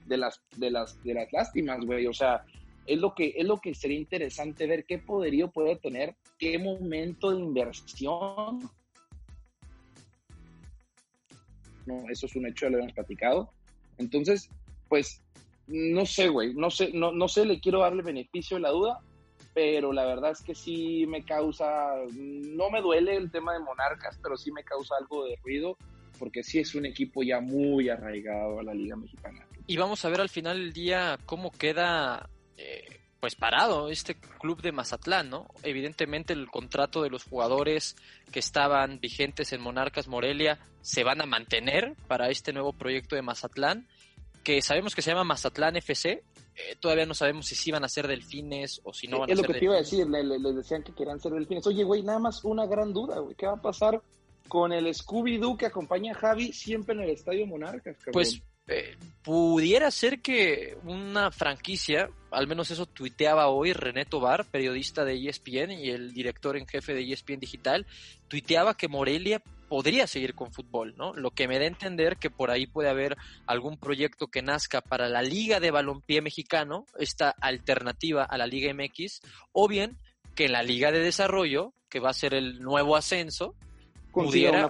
[0.05, 2.05] de, las, de, las, de las lástimas, güey.
[2.07, 2.43] O sea,
[2.85, 7.31] es lo, que, es lo que sería interesante ver qué poderío puede tener, qué momento
[7.31, 8.69] de inversión.
[11.85, 13.53] No, eso es un hecho, ya lo hemos platicado.
[13.97, 14.49] Entonces,
[14.89, 15.23] pues
[15.67, 18.99] no sé, güey, no sé, no, no sé, le quiero darle beneficio de la duda,
[19.53, 24.19] pero la verdad es que sí me causa, no me duele el tema de Monarcas,
[24.21, 25.77] pero sí me causa algo de ruido,
[26.19, 29.45] porque sí es un equipo ya muy arraigado a la Liga Mexicana.
[29.67, 34.61] Y vamos a ver al final del día cómo queda eh, pues parado este club
[34.61, 35.47] de Mazatlán, ¿no?
[35.61, 37.95] Evidentemente el contrato de los jugadores
[38.31, 43.21] que estaban vigentes en Monarcas Morelia se van a mantener para este nuevo proyecto de
[43.21, 43.87] Mazatlán
[44.43, 46.23] que sabemos que se llama Mazatlán FC.
[46.53, 49.35] Eh, todavía no sabemos si sí van a ser delfines o si no van a
[49.35, 49.43] ser delfines.
[49.43, 51.65] Es lo que te iba a decir, les decían que querían ser delfines.
[51.67, 53.35] Oye, güey, nada más una gran duda, güey.
[53.35, 54.01] ¿Qué va a pasar
[54.47, 58.13] con el Scooby-Doo que acompaña a Javi siempre en el Estadio Monarcas, cabrón?
[58.13, 65.03] Pues eh, pudiera ser que una franquicia, al menos eso tuiteaba hoy René Tobar, periodista
[65.03, 67.85] de ESPN y el director en jefe de ESPN Digital,
[68.27, 71.13] tuiteaba que Morelia podría seguir con fútbol, ¿no?
[71.13, 73.15] Lo que me da a entender que por ahí puede haber
[73.47, 78.73] algún proyecto que nazca para la Liga de Balompié Mexicano, esta alternativa a la Liga
[78.73, 79.21] MX,
[79.53, 79.95] o bien
[80.35, 83.55] que la Liga de Desarrollo, que va a ser el nuevo ascenso,
[84.11, 84.69] pudiera,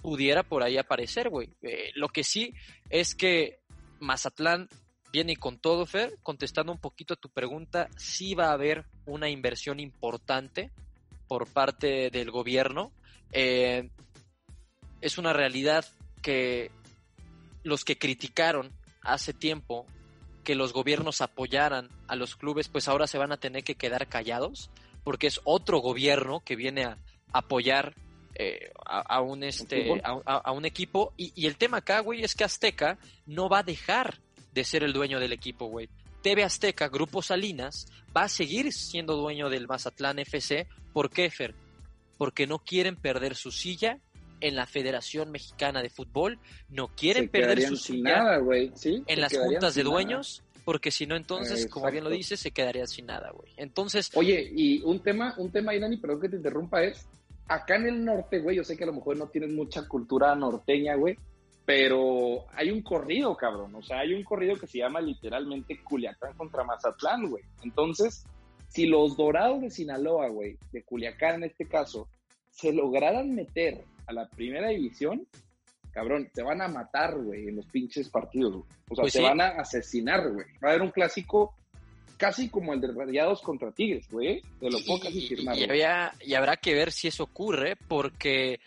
[0.00, 1.50] pudiera por ahí aparecer, güey.
[1.60, 2.54] Eh, lo que sí
[2.88, 3.58] es que
[3.98, 4.70] Mazatlán
[5.12, 9.28] viene con todo, Fer, contestando un poquito a tu pregunta, sí va a haber una
[9.28, 10.70] inversión importante
[11.28, 12.90] por parte del gobierno.
[13.32, 13.90] Eh,
[15.00, 15.84] es una realidad
[16.22, 16.70] que
[17.62, 19.86] los que criticaron hace tiempo
[20.44, 24.08] que los gobiernos apoyaran a los clubes, pues ahora se van a tener que quedar
[24.08, 24.70] callados,
[25.04, 26.98] porque es otro gobierno que viene a
[27.32, 27.94] apoyar
[28.34, 32.44] eh, a, un este a, un equipo y, y, el tema acá, güey, es que
[32.44, 34.18] Azteca no va a dejar
[34.52, 35.88] de ser el dueño del equipo, güey.
[36.22, 37.86] TV Azteca, Grupo Salinas,
[38.16, 40.66] va a seguir siendo dueño del Mazatlán FC.
[40.92, 41.54] ¿Por qué, Fer?
[42.18, 43.98] Porque no quieren perder su silla
[44.40, 48.38] en la Federación Mexicana de Fútbol, no quieren perder su silla
[49.06, 52.86] en las juntas de dueños, porque si no entonces, como bien lo dices, se quedarían
[52.86, 53.52] sin nada, güey.
[53.56, 57.06] Entonces, oye, y un tema, un tema, Irani, perdón que te interrumpa, es
[57.48, 60.34] acá en el norte, güey, yo sé que a lo mejor no tienes mucha cultura
[60.34, 61.16] norteña, güey,
[61.64, 66.34] pero hay un corrido, cabrón, o sea, hay un corrido que se llama literalmente Culiacán
[66.36, 67.44] contra Mazatlán, güey.
[67.62, 68.24] Entonces,
[68.68, 72.08] si los Dorados de Sinaloa, güey, de Culiacán en este caso,
[72.50, 75.26] se lograran meter a la primera división,
[75.92, 78.64] cabrón, te van a matar, güey, en los pinches partidos.
[78.88, 80.46] O sea, pues te van a asesinar, güey.
[80.62, 81.54] Va a haber un clásico
[82.16, 84.42] casi como el de Rayados contra Tigres, güey.
[84.58, 85.56] Te lo puedo casi firmar.
[85.56, 88.58] Y, habrá que ver si eso ocurre, porque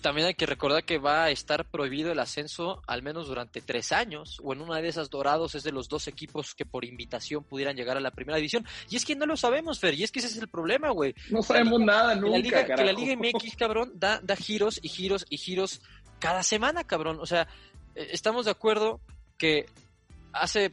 [0.00, 3.92] también hay que recordar que va a estar prohibido el ascenso al menos durante tres
[3.92, 7.44] años, o en una de esas dorados es de los dos equipos que por invitación
[7.44, 8.64] pudieran llegar a la primera división.
[8.90, 11.14] Y es que no lo sabemos, Fer, y es que ese es el problema, güey.
[11.30, 14.88] No sabemos nada nunca, la Liga, Que la Liga MX, cabrón, da, da giros y
[14.88, 15.82] giros y giros
[16.18, 17.18] cada semana, cabrón.
[17.20, 17.48] O sea,
[17.94, 19.00] eh, estamos de acuerdo
[19.36, 19.66] que
[20.32, 20.72] hace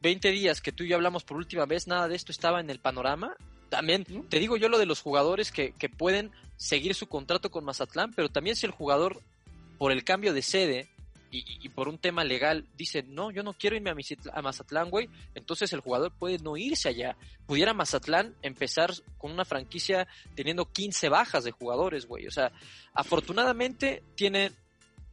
[0.00, 2.70] 20 días que tú y yo hablamos por última vez, nada de esto estaba en
[2.70, 3.36] el panorama
[3.70, 7.64] también te digo yo lo de los jugadores que, que pueden seguir su contrato con
[7.64, 9.22] Mazatlán, pero también si el jugador,
[9.78, 10.90] por el cambio de sede
[11.32, 15.72] y, por un tema legal, dice, no, yo no quiero irme a, Mazatlán, güey, entonces
[15.72, 17.16] el jugador puede no irse allá.
[17.46, 22.26] Pudiera Mazatlán empezar con una franquicia teniendo 15 bajas de jugadores, güey.
[22.26, 22.50] O sea,
[22.94, 24.50] afortunadamente tiene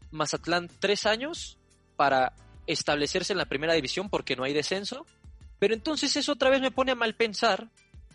[0.09, 1.57] Mazatlán tres años
[1.95, 2.33] para
[2.65, 5.05] establecerse en la primera división porque no hay descenso.
[5.59, 7.69] Pero entonces eso otra vez me pone a mal pensar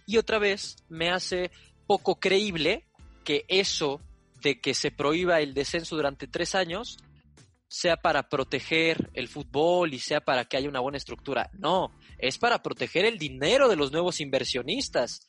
[0.07, 1.51] y otra vez me hace
[1.87, 2.87] poco creíble
[3.25, 4.01] que eso
[4.43, 6.99] de que se prohíba el descenso durante tres años
[7.69, 11.51] sea para proteger el fútbol y sea para que haya una buena estructura.
[11.55, 15.27] No, es para proteger el dinero de los nuevos inversionistas.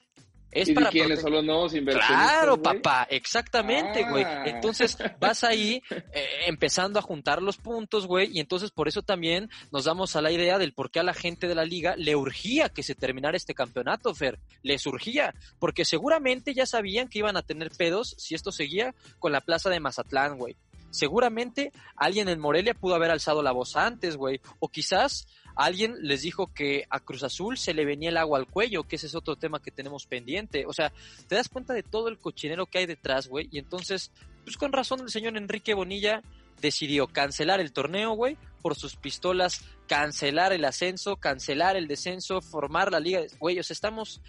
[0.54, 2.32] Es ¿Y para quiénes son los nuevos inversionistas?
[2.32, 4.24] Claro, papá, exactamente, güey.
[4.24, 4.44] Ah.
[4.46, 9.50] Entonces vas ahí eh, empezando a juntar los puntos, güey, y entonces por eso también
[9.72, 12.16] nos damos a la idea del por qué a la gente de la liga le
[12.16, 14.40] urgía que se terminara este campeonato, Fer.
[14.62, 19.32] Les urgía, porque seguramente ya sabían que iban a tener pedos si esto seguía con
[19.32, 20.56] la plaza de Mazatlán, güey.
[20.94, 24.40] Seguramente alguien en Morelia pudo haber alzado la voz antes, güey.
[24.60, 28.48] O quizás alguien les dijo que a Cruz Azul se le venía el agua al
[28.48, 30.66] cuello, que ese es otro tema que tenemos pendiente.
[30.66, 30.92] O sea,
[31.28, 33.48] te das cuenta de todo el cochinero que hay detrás, güey.
[33.52, 34.12] Y entonces,
[34.44, 36.22] pues con razón el señor Enrique Bonilla
[36.62, 42.92] decidió cancelar el torneo, güey, por sus pistolas, cancelar el ascenso, cancelar el descenso, formar
[42.92, 43.22] la liga.
[43.40, 44.22] Güey, o sea, estamos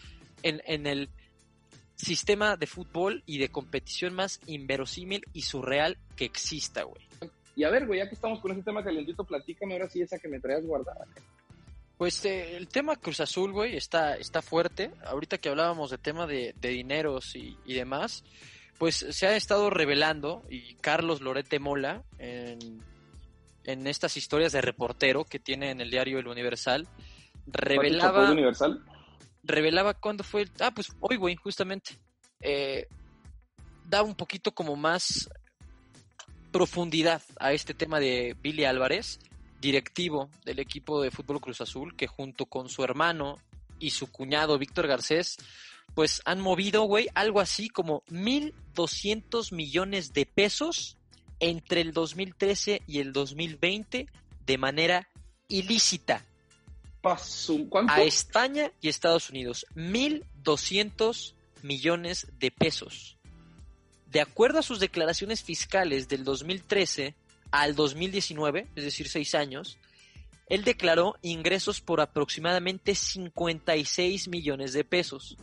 [0.42, 1.08] en, en el
[1.96, 7.06] sistema de fútbol y de competición más inverosímil y surreal que exista, güey.
[7.56, 10.18] Y a ver, güey, ya que estamos con ese tema calientito, platícame ahora sí esa
[10.18, 11.06] que me traías guardada.
[11.96, 14.90] Pues eh, el tema Cruz Azul, güey, está, está fuerte.
[15.06, 18.24] Ahorita que hablábamos de tema de, de dineros y, y demás,
[18.78, 22.82] pues se ha estado revelando, y Carlos Lorete Mola, en,
[23.64, 26.88] en estas historias de reportero que tiene en el diario El Universal,
[27.46, 28.30] revelaba...
[28.32, 28.82] Universal?
[29.44, 30.50] revelaba cuándo fue el...
[30.60, 31.98] Ah, pues hoy, güey, justamente.
[32.40, 32.88] Eh,
[33.86, 35.28] da un poquito como más
[36.54, 39.18] profundidad a este tema de Billy Álvarez,
[39.60, 43.38] directivo del equipo de fútbol Cruz Azul, que junto con su hermano
[43.80, 45.36] y su cuñado Víctor Garcés,
[45.96, 50.96] pues han movido, güey, algo así como 1.200 millones de pesos
[51.40, 54.06] entre el 2013 y el 2020
[54.46, 55.08] de manera
[55.48, 56.24] ilícita
[57.68, 57.92] ¿Cuánto?
[57.92, 59.66] a España y Estados Unidos.
[59.74, 63.18] 1.200 millones de pesos.
[64.14, 67.16] De acuerdo a sus declaraciones fiscales del 2013
[67.50, 69.76] al 2019, es decir, seis años,
[70.46, 75.36] él declaró ingresos por aproximadamente 56 millones de pesos.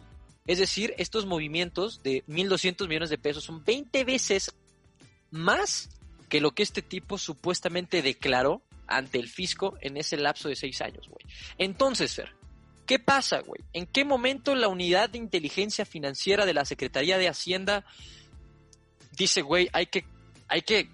[0.47, 4.53] Es decir, estos movimientos de 1.200 millones de pesos son 20 veces
[5.31, 5.89] más
[6.29, 10.79] que lo que este tipo supuestamente declaró ante el fisco en ese lapso de seis
[10.79, 11.25] años, güey.
[11.57, 12.33] Entonces, Fer,
[12.85, 13.59] ¿qué pasa, güey?
[13.73, 17.85] ¿En qué momento la unidad de inteligencia financiera de la Secretaría de Hacienda
[19.11, 20.05] dice, güey, hay que,
[20.47, 20.89] hay que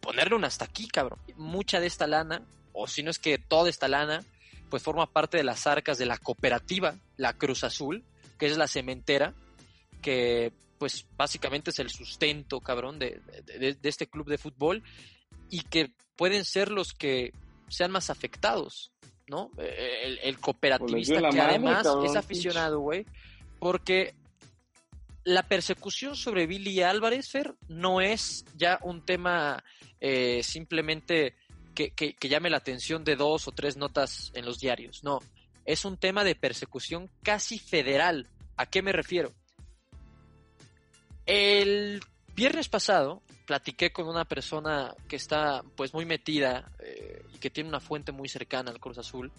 [0.00, 1.18] ponerle un hasta aquí, cabrón?
[1.36, 2.42] Mucha de esta lana,
[2.72, 4.24] o si no es que toda esta lana,
[4.70, 8.04] pues forma parte de las arcas de la cooperativa, la Cruz Azul,
[8.38, 9.34] que es la cementera,
[10.02, 14.82] que pues básicamente es el sustento, cabrón, de, de, de este club de fútbol
[15.48, 17.32] y que pueden ser los que
[17.68, 18.92] sean más afectados,
[19.26, 19.50] ¿no?
[19.58, 23.06] El, el cooperativista que además cabrón, es aficionado, güey,
[23.58, 24.14] porque
[25.26, 29.64] la persecución sobre Billy Álvarez, Fer, no es ya un tema
[29.98, 31.34] eh, simplemente
[31.74, 35.18] que, llame la atención de dos o tres notas en los diarios, no,
[35.64, 38.28] es un tema de persecución casi federal.
[38.56, 39.34] ¿A qué me refiero?
[41.26, 42.00] El
[42.36, 47.68] viernes pasado platiqué con una persona que está pues muy metida eh, y que tiene
[47.68, 49.32] una fuente muy cercana al Cruz Azul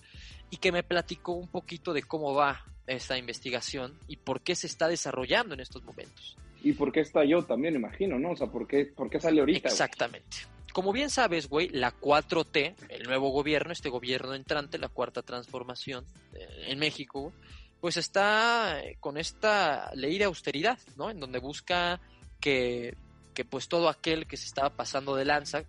[0.50, 4.68] y que me platicó un poquito de cómo va esta investigación y por qué se
[4.68, 6.38] está desarrollando en estos momentos.
[6.64, 8.32] ¿Y por qué está yo también, imagino, no?
[8.32, 9.70] O sea, ¿por qué, por qué sale ahorita?
[9.70, 10.38] Exactamente.
[10.44, 10.58] Güey?
[10.74, 16.06] Como bien sabes, güey, la 4T, el nuevo gobierno, este gobierno entrante, la cuarta transformación
[16.34, 17.34] eh, en México,
[17.80, 21.10] pues está con esta ley de austeridad, ¿no?
[21.10, 22.00] En donde busca
[22.40, 22.96] que,
[23.34, 25.64] que pues todo aquel que se estaba pasando de lanza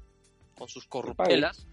[0.57, 1.67] con sus corruptelas,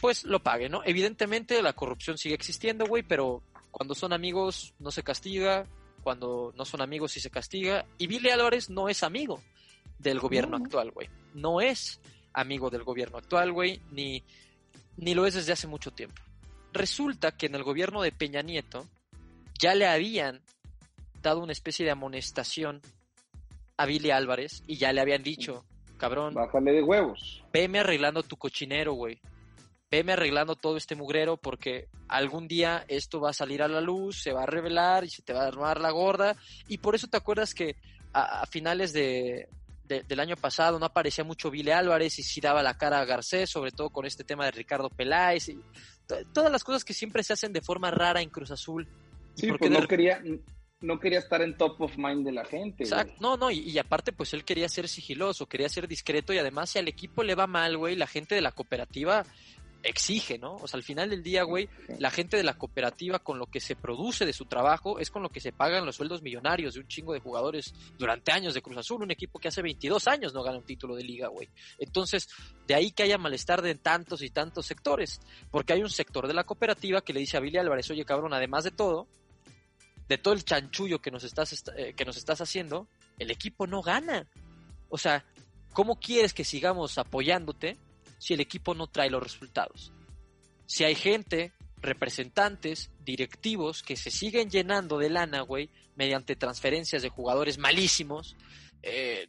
[0.00, 0.82] pues lo pague, ¿no?
[0.84, 3.42] Evidentemente la corrupción sigue existiendo, güey, pero
[3.76, 5.66] cuando son amigos no se castiga,
[6.02, 9.42] cuando no son amigos sí se castiga, y Billy Álvarez no es amigo
[9.98, 10.64] del gobierno No.
[10.64, 11.10] actual, güey.
[11.34, 12.00] No es
[12.32, 14.24] amigo del gobierno actual, güey, ni,
[14.96, 16.22] ni lo es desde hace mucho tiempo.
[16.72, 18.86] Resulta que en el gobierno de Peña Nieto
[19.58, 20.40] ya le habían
[21.20, 22.80] dado una especie de amonestación
[23.76, 25.66] a Billy Álvarez y ya le habían dicho,
[25.98, 27.42] cabrón, Bájale de huevos.
[27.52, 29.20] veme arreglando tu cochinero, güey.
[29.90, 34.20] Veme arreglando todo este mugrero porque algún día esto va a salir a la luz,
[34.20, 36.36] se va a revelar y se te va a armar la gorda.
[36.66, 37.76] Y por eso te acuerdas que
[38.12, 39.48] a, a finales de,
[39.84, 43.04] de, del año pasado no aparecía mucho Billy Álvarez y sí daba la cara a
[43.04, 45.60] Garcés, sobre todo con este tema de Ricardo Peláez y
[46.08, 48.88] to- todas las cosas que siempre se hacen de forma rara en Cruz Azul.
[49.36, 50.20] ¿Y Sí, por pues no quería,
[50.80, 52.84] no quería estar en top of mind de la gente.
[52.84, 52.90] güey.
[52.90, 53.14] Exacto.
[53.20, 56.70] No, no, y, y aparte, pues él quería ser sigiloso, quería ser discreto y además
[56.70, 59.24] si al equipo le va mal, güey, la gente de la cooperativa
[59.88, 60.56] exige, ¿no?
[60.56, 61.68] O sea, al final del día, güey,
[61.98, 65.22] la gente de la cooperativa con lo que se produce de su trabajo es con
[65.22, 68.62] lo que se pagan los sueldos millonarios de un chingo de jugadores durante años de
[68.62, 71.48] Cruz Azul, un equipo que hace 22 años no gana un título de liga, güey.
[71.78, 72.28] Entonces,
[72.66, 75.20] de ahí que haya malestar de tantos y tantos sectores,
[75.50, 78.34] porque hay un sector de la cooperativa que le dice a Billy Álvarez, oye, cabrón,
[78.34, 79.06] además de todo,
[80.08, 83.82] de todo el chanchullo que nos estás, eh, que nos estás haciendo, el equipo no
[83.82, 84.26] gana.
[84.88, 85.24] O sea,
[85.72, 87.76] ¿cómo quieres que sigamos apoyándote
[88.18, 89.92] si el equipo no trae los resultados?
[90.66, 97.08] Si hay gente, representantes, directivos que se siguen llenando de lana, güey, mediante transferencias de
[97.08, 98.36] jugadores malísimos,
[98.82, 99.28] eh,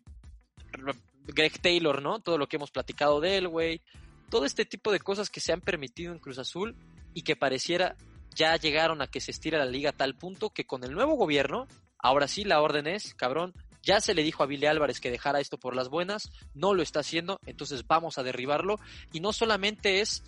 [1.28, 2.20] Greg Taylor, ¿no?
[2.20, 3.82] Todo lo que hemos platicado de él, güey.
[4.30, 6.76] Todo este tipo de cosas que se han permitido en Cruz Azul
[7.14, 7.96] y que pareciera
[8.36, 11.16] ya llegaron a que se estira la liga a tal punto que con el nuevo
[11.16, 11.68] gobierno,
[11.98, 13.54] ahora sí la orden es, cabrón,
[13.88, 16.84] ya se le dijo a Billy Álvarez que dejara esto por las buenas, no lo
[16.84, 18.80] está haciendo, entonces vamos a derribarlo.
[19.14, 20.24] Y no solamente es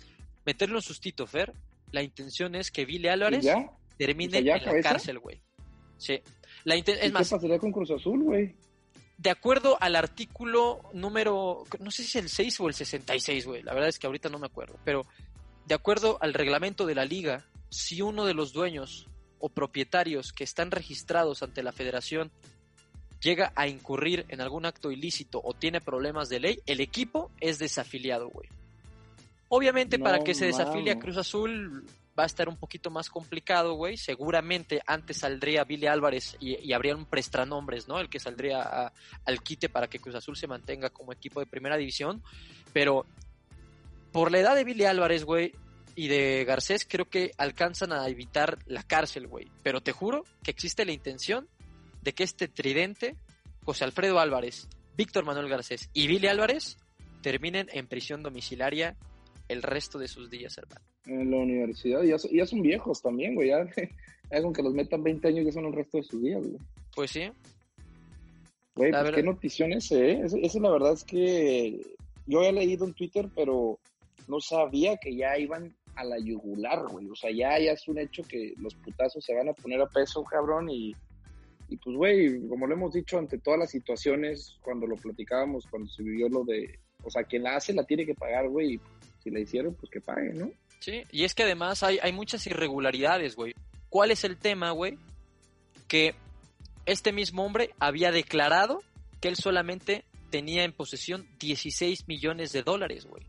[0.46, 1.52] meterlo en sustito, Fer,
[1.92, 3.46] la intención es que Billy Álvarez
[3.98, 5.42] termine en la cárcel, güey.
[5.98, 6.20] Sí.
[6.64, 8.56] La es más, ¿Qué pasaría con Cruz Azul, güey?
[9.18, 13.62] De acuerdo al artículo número, no sé si es el 6 o el 66, güey,
[13.62, 15.04] la verdad es que ahorita no me acuerdo, pero
[15.66, 20.44] de acuerdo al reglamento de la liga, si uno de los dueños o propietarios que
[20.44, 22.32] están registrados ante la federación
[23.20, 27.58] llega a incurrir en algún acto ilícito o tiene problemas de ley, el equipo es
[27.58, 28.48] desafiliado, güey.
[29.48, 31.84] Obviamente para que se desafilie a Cruz Azul
[32.18, 33.96] va a estar un poquito más complicado, güey.
[33.96, 37.98] Seguramente antes saldría Billy Álvarez y, habría un prestanombres, ¿no?
[37.98, 38.92] El que saldría
[39.24, 42.22] al quite para que Cruz Azul se mantenga como equipo de primera división.
[42.72, 43.06] Pero
[44.12, 45.52] por la edad de Billy Álvarez, güey,
[45.96, 49.48] y de Garcés, creo que alcanzan a evitar la cárcel, güey.
[49.62, 51.48] Pero te juro que existe la intención
[52.02, 53.16] de que este tridente,
[53.64, 56.76] José Alfredo Álvarez, Víctor Manuel Garcés y Billy Álvarez
[57.22, 58.96] terminen en prisión domiciliaria
[59.48, 60.80] el resto de sus días, hermano.
[61.06, 63.48] En la universidad, ya, ya son viejos también, güey.
[63.48, 63.66] Ya,
[64.42, 66.58] con que los metan 20 años ya son el resto de sus días, güey.
[66.94, 67.30] Pues sí.
[68.76, 70.22] Güey, pues qué noticiones, ¿eh?
[70.24, 71.80] Eso, la verdad es que
[72.26, 73.80] yo he leído en Twitter, pero
[74.28, 77.08] no sabía que ya iban a la yugular, güey.
[77.08, 79.88] O sea, ya, ya es un hecho que los putazos se van a poner a
[79.88, 80.94] peso, cabrón, y
[81.70, 85.88] y pues, güey, como lo hemos dicho ante todas las situaciones, cuando lo platicábamos, cuando
[85.88, 88.80] se vivió lo de, o sea, quien la hace la tiene que pagar, güey,
[89.22, 90.50] si la hicieron, pues que pague, ¿no?
[90.80, 93.54] Sí, y es que además hay, hay muchas irregularidades, güey.
[93.88, 94.98] ¿Cuál es el tema, güey?
[95.86, 96.14] Que
[96.86, 98.82] este mismo hombre había declarado
[99.20, 103.24] que él solamente tenía en posesión 16 millones de dólares, güey.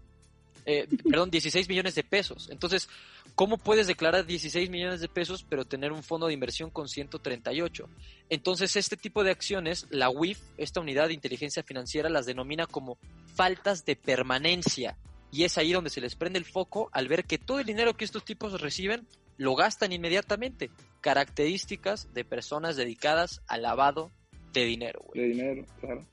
[0.66, 2.50] Eh, perdón, 16 millones de pesos.
[2.52, 2.90] Entonces,
[3.36, 7.90] ¿cómo puedes declarar 16 millones de pesos pero tener un fondo de inversión con 138?
[8.30, 12.98] Entonces, este tipo de acciones, la UIF, esta unidad de inteligencia financiera, las denomina como
[13.36, 14.98] faltas de permanencia.
[15.32, 17.96] Y es ahí donde se les prende el foco al ver que todo el dinero
[17.96, 19.08] que estos tipos reciben
[19.38, 20.70] lo gastan inmediatamente.
[21.00, 24.12] Características de personas dedicadas al lavado
[24.54, 25.06] de dinero.
[25.14, 26.06] De dinero, claro.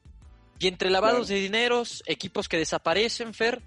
[0.59, 3.63] Y entre lavados de dineros, equipos que desaparecen, Fer,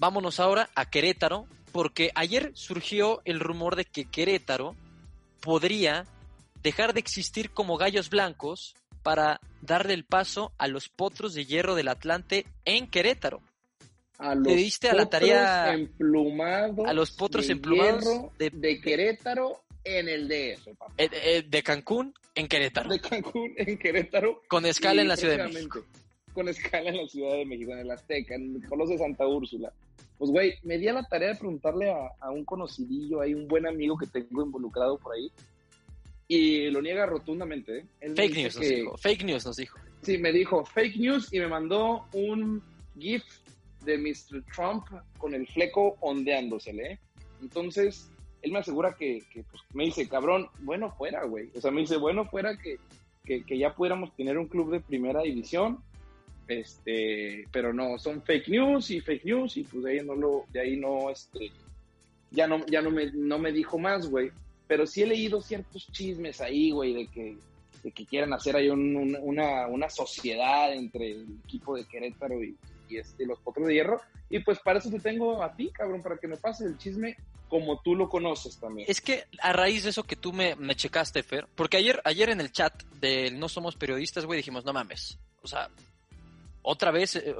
[0.00, 4.74] vámonos ahora a Querétaro, porque ayer surgió el rumor de que Querétaro
[5.40, 6.06] podría
[6.62, 11.74] dejar de existir como gallos blancos para darle el paso a los potros de hierro
[11.74, 13.40] del Atlante en Querétaro.
[14.18, 18.04] A los diste a la tarea emplumados a los potros emplumados
[18.36, 22.90] de, Querétaro en el DF, eh, eh, de Cancún en Querétaro.
[22.90, 24.42] De Cancún en Querétaro.
[24.48, 25.84] Con escala en la Ciudad de México.
[26.34, 29.26] Con escala en la Ciudad de México, en el Azteca, en el Coloso de Santa
[29.26, 29.72] Úrsula.
[30.20, 33.66] Pues, güey, me di a la tarea de preguntarle a, un conocidillo, hay un buen
[33.66, 35.32] amigo que tengo involucrado por ahí,
[36.28, 37.86] y lo niega rotundamente.
[38.02, 38.12] ¿eh?
[38.14, 39.78] fake news nos dijo, fake news nos dijo.
[40.02, 42.62] Sí, me dijo fake news y me mandó un
[42.98, 43.24] GIF
[43.86, 44.44] de Mr.
[44.54, 44.84] Trump
[45.16, 46.92] con el fleco ondeándosele.
[46.92, 46.98] ¿eh?
[47.40, 48.10] Entonces,
[48.42, 51.48] él me asegura que, pues, me dice, cabrón, bueno fuera, güey.
[51.56, 52.76] O sea, me dice, bueno fuera que,
[53.24, 55.82] que, que, ya pudiéramos tener un club de primera división
[56.50, 60.44] este, pero no, son fake news y fake news y pues de ahí no lo,
[60.52, 61.50] de ahí no, este,
[62.30, 64.30] ya no, ya no me, no me dijo más, güey.
[64.66, 67.36] Pero sí he leído ciertos chismes ahí, güey, de que,
[67.82, 72.56] de que quieren hacer ahí una, una sociedad entre el equipo de Querétaro y,
[72.90, 74.00] este, los Potros de Hierro.
[74.28, 77.16] Y pues para eso te tengo a ti, cabrón, para que me pases el chisme
[77.48, 78.86] como tú lo conoces también.
[78.88, 82.30] Es que a raíz de eso que tú me, me checaste, Fer, porque ayer, ayer
[82.30, 85.68] en el chat de No Somos Periodistas, güey, dijimos, no mames, o sea,
[86.62, 87.34] otra vez eh,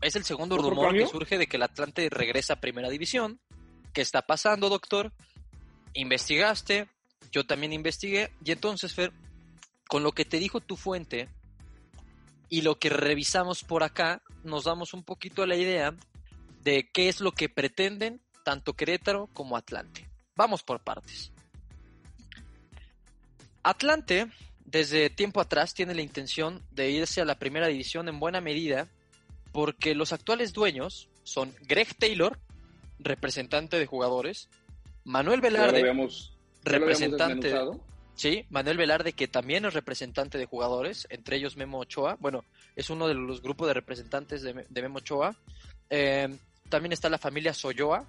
[0.00, 3.40] es el segundo rumor que surge de que el Atlante regresa a Primera División.
[3.92, 5.12] ¿Qué está pasando, doctor?
[5.94, 6.88] Investigaste,
[7.32, 9.12] yo también investigué, y entonces, Fer,
[9.88, 11.28] con lo que te dijo tu fuente
[12.48, 15.94] y lo que revisamos por acá, nos damos un poquito a la idea
[16.62, 20.08] de qué es lo que pretenden tanto Querétaro como Atlante.
[20.36, 21.32] Vamos por partes.
[23.62, 24.30] Atlante,
[24.64, 28.88] desde tiempo atrás, tiene la intención de irse a la primera división en buena medida
[29.52, 32.38] porque los actuales dueños son Greg Taylor,
[32.98, 34.48] representante de jugadores,
[35.04, 35.82] Manuel Velarde,
[36.62, 37.52] representante,
[38.14, 42.44] sí, Manuel Velarde que también es representante de jugadores, entre ellos Memo Ochoa, bueno,
[42.76, 45.34] es uno de los grupos de representantes de, Memo Ochoa.
[45.88, 46.28] Eh,
[46.68, 48.06] también está la familia Soyoa,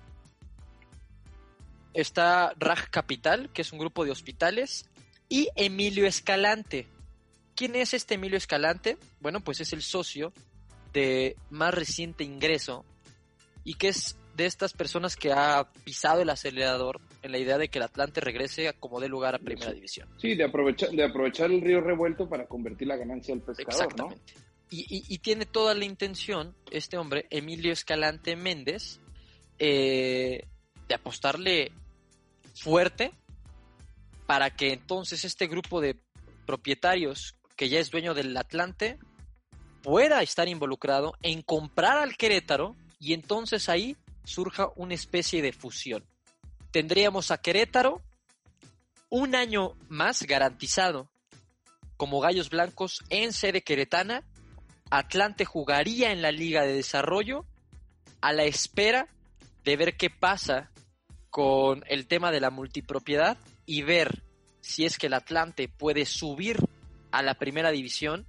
[1.93, 4.89] está Raj Capital, que es un grupo de hospitales,
[5.32, 6.88] y Emilio Escalante.
[7.55, 8.97] ¿Quién es este Emilio Escalante?
[9.21, 10.34] Bueno, pues es el socio
[10.91, 12.84] de más reciente ingreso
[13.63, 17.69] y que es de estas personas que ha pisado el acelerador en la idea de
[17.69, 20.09] que el Atlante regrese a como dé lugar a Primera División.
[20.17, 24.34] Sí, de aprovechar, de aprovechar el río revuelto para convertir la ganancia al pescador, Exactamente.
[24.73, 29.01] Y, tiene toda la intención, este hombre, Emilio Escalante Méndez,
[29.59, 30.45] eh,
[30.88, 31.73] de apostarle
[32.55, 33.11] fuerte
[34.32, 35.99] para que entonces este grupo de
[36.45, 38.97] propietarios que ya es dueño del Atlante
[39.84, 46.05] pueda estar involucrado en comprar al Querétaro y entonces ahí surja una especie de fusión.
[46.71, 48.01] Tendríamos a Querétaro
[49.09, 51.09] un año más garantizado
[51.97, 54.23] como Gallos Blancos en sede queretana.
[54.91, 57.45] Atlante jugaría en la Liga de Desarrollo
[58.21, 59.09] a la espera
[59.65, 60.71] de ver qué pasa
[61.29, 63.38] con el tema de la multipropiedad
[63.72, 64.22] y ver
[64.59, 66.57] si es que el Atlante puede subir
[67.09, 68.28] a la primera división,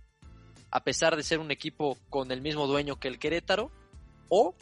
[0.71, 3.73] a pesar de ser un equipo con el mismo dueño que el Querétaro,
[4.29, 4.55] o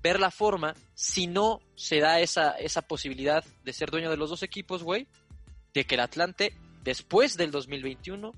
[0.00, 4.30] ver la forma, si no se da esa, esa posibilidad de ser dueño de los
[4.30, 5.08] dos equipos, güey,
[5.74, 6.54] de que el Atlante,
[6.84, 8.32] después del 2021,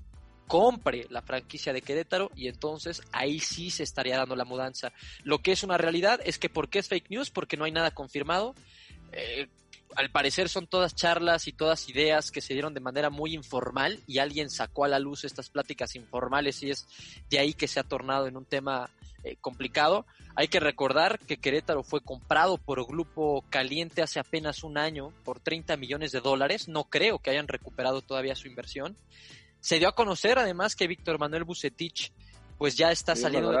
[0.47, 4.91] compre la franquicia de Querétaro y entonces ahí sí se estaría dando la mudanza.
[5.23, 7.29] Lo que es una realidad es que ¿por qué es fake news?
[7.29, 8.55] Porque no hay nada confirmado.
[9.11, 9.49] Eh,
[9.95, 13.99] al parecer son todas charlas y todas ideas que se dieron de manera muy informal
[14.07, 16.85] y alguien sacó a la luz estas pláticas informales y es
[17.29, 18.89] de ahí que se ha tornado en un tema
[19.23, 20.05] eh, complicado.
[20.35, 25.39] Hay que recordar que Querétaro fue comprado por Grupo Caliente hace apenas un año por
[25.39, 26.67] 30 millones de dólares.
[26.67, 28.97] No creo que hayan recuperado todavía su inversión.
[29.61, 32.11] Se dio a conocer además que Víctor Manuel Bucetich
[32.57, 33.53] pues ya está saliendo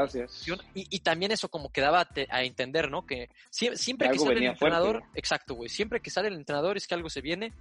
[0.73, 3.05] y, y, también eso como que daba a entender, ¿no?
[3.05, 6.95] Que siempre, que sale el entrenador, exacto, güey, siempre que sale el entrenador es que
[6.95, 7.51] algo se viene,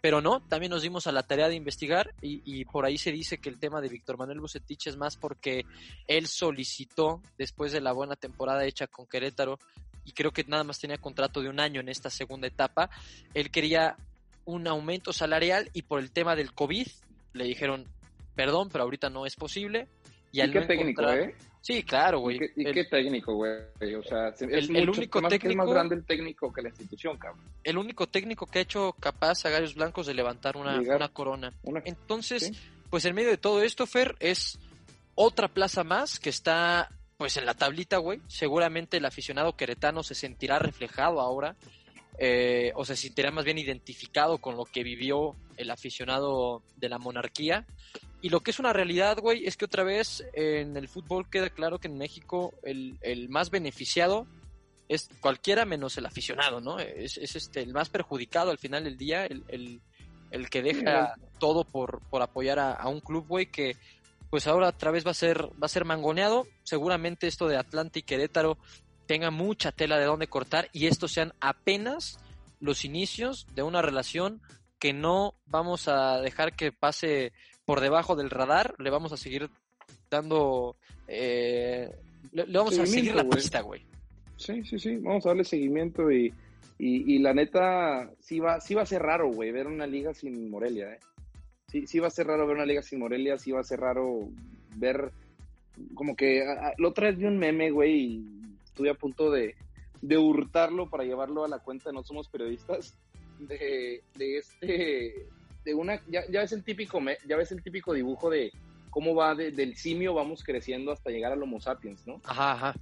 [0.00, 3.10] pero no, también nos dimos a la tarea de investigar y, y por ahí se
[3.10, 5.64] dice que el tema de Víctor Manuel Bucetich es más porque
[6.06, 9.58] él solicitó, después de la buena temporada hecha con Querétaro,
[10.04, 12.90] y creo que nada más tenía contrato de un año en esta segunda etapa,
[13.32, 13.96] él quería
[14.44, 16.86] un aumento salarial y por el tema del COVID
[17.32, 17.88] le dijeron,
[18.34, 19.88] perdón, pero ahorita no es posible,
[20.42, 21.34] y, qué técnico, ¿eh?
[21.60, 22.38] Sí, claro, güey.
[22.56, 23.94] ¿Y, qué, técnico, güey?
[23.94, 27.42] O sea, es el, único más, técnico, más grande el técnico que la institución, cabrón.
[27.62, 31.54] El único técnico que ha hecho capaz a Gallos Blancos de levantar una, una corona.
[31.86, 32.52] Entonces,
[32.90, 34.58] pues en medio de todo esto, Fer, es
[35.14, 38.20] otra plaza más que está pues en la tablita, güey.
[38.26, 41.56] Seguramente el aficionado queretano se sentirá reflejado ahora.
[42.18, 46.98] Eh, o se sentirá más bien identificado con lo que vivió el aficionado de la
[46.98, 47.66] monarquía.
[48.24, 51.50] Y lo que es una realidad, güey, es que otra vez en el fútbol queda
[51.50, 54.26] claro que en México el, más beneficiado
[54.88, 56.78] es cualquiera menos el aficionado, ¿no?
[56.78, 59.82] Es, este el más perjudicado al final del día, el,
[60.30, 63.76] el, que deja todo por, por apoyar a, un club, güey, que
[64.30, 66.46] pues ahora otra vez va a ser, va a ser mangoneado.
[66.62, 68.56] Seguramente esto de Atlanta y Querétaro
[69.04, 72.18] tenga mucha tela de dónde cortar y estos sean apenas
[72.58, 74.40] los inicios de una relación
[74.78, 77.34] que no vamos a dejar que pase
[77.64, 79.48] por debajo del radar, le vamos a seguir
[80.10, 80.76] dando,
[81.08, 81.90] eh,
[82.32, 83.82] le, vamos a seguir la pista, güey.
[84.36, 86.32] Sí, sí, sí, vamos a darle seguimiento y,
[86.78, 90.50] y, la neta, sí va, sí va a ser raro, güey, ver una liga sin
[90.50, 91.00] Morelia, ¿eh?
[91.68, 93.80] Sí, sí va a ser raro ver una liga sin Morelia, sí va a ser
[93.80, 94.28] raro
[94.76, 95.12] ver
[95.94, 96.44] como que
[96.78, 98.24] lo otra vez vi un meme, güey, y
[98.64, 99.56] estuve a punto de,
[100.02, 102.96] de hurtarlo para llevarlo a la cuenta de No Somos Periodistas,
[103.38, 105.26] de, de este
[105.64, 108.52] de una, ya, ya ves el típico, ya ves el típico dibujo de
[108.90, 112.20] cómo va del simio, vamos creciendo hasta llegar al Homo sapiens, ¿no?
[112.24, 112.74] Ajá, ajá.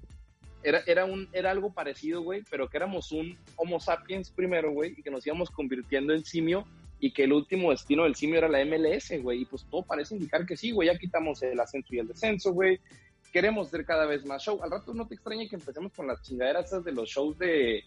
[0.62, 4.94] Era, era, un, era algo parecido, güey, pero que éramos un Homo sapiens primero, güey,
[4.96, 6.66] y que nos íbamos convirtiendo en simio
[7.00, 10.14] y que el último destino del simio era la MLS, güey, y pues todo parece
[10.14, 12.78] indicar que sí, güey, ya quitamos el ascenso y el descenso, güey,
[13.32, 14.62] queremos ser cada vez más show.
[14.62, 17.82] Al rato no te extraña que empecemos con las chingaderas esas de los shows de,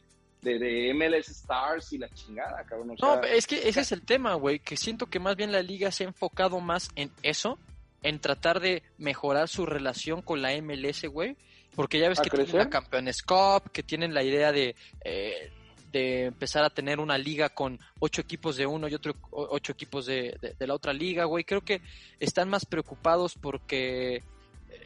[0.45, 2.95] de, MLS Stars y la chingada, cabrón.
[3.01, 5.91] no, es que ese es el tema, güey, que siento que más bien la liga
[5.91, 7.57] se ha enfocado más en eso,
[8.03, 11.35] en tratar de mejorar su relación con la MLS, güey,
[11.75, 14.75] porque ya ves que tienen la Campeones Cup, que tienen la idea de...
[15.03, 15.51] Eh,
[15.91, 20.05] de empezar a tener una liga con ocho equipos de uno y otro ocho equipos
[20.05, 21.45] de, de, la otra liga, güey.
[21.45, 21.79] Creo que
[22.19, 24.21] están más preocupados porque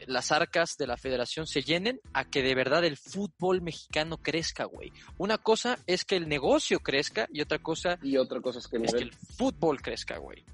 [0.06, 4.64] las arcas de la federación se llenen a que de verdad el fútbol mexicano crezca,
[4.64, 4.92] güey.
[5.18, 8.76] Una cosa es que el negocio crezca y otra cosa, y otra cosa es que,
[8.76, 10.44] el fútbol crezca, güey.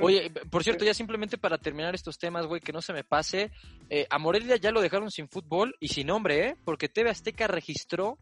[0.00, 3.50] Oye, por cierto, ya simplemente para terminar estos temas, güey, que no se me pase,
[3.90, 6.56] eh, a Morelia ya lo dejaron sin fútbol y sin nombre, ¿eh?
[6.64, 8.16] Porque TV Azteca registró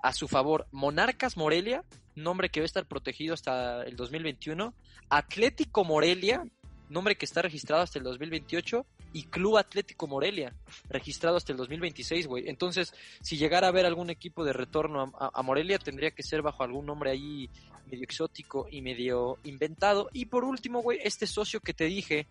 [0.00, 1.84] a su favor Monarcas Morelia,
[2.14, 4.74] nombre que va a estar protegido hasta el 2021,
[5.08, 6.44] Atlético Morelia,
[6.88, 10.54] nombre que está registrado hasta el 2028, y Club Atlético Morelia,
[10.88, 12.48] registrado hasta el 2026, güey.
[12.48, 16.62] Entonces, si llegara a haber algún equipo de retorno a, Morelia, tendría que ser bajo
[16.62, 17.48] algún nombre ahí
[17.86, 20.08] medio exótico y medio inventado.
[20.12, 22.26] Y por último, güey, este socio que te dije,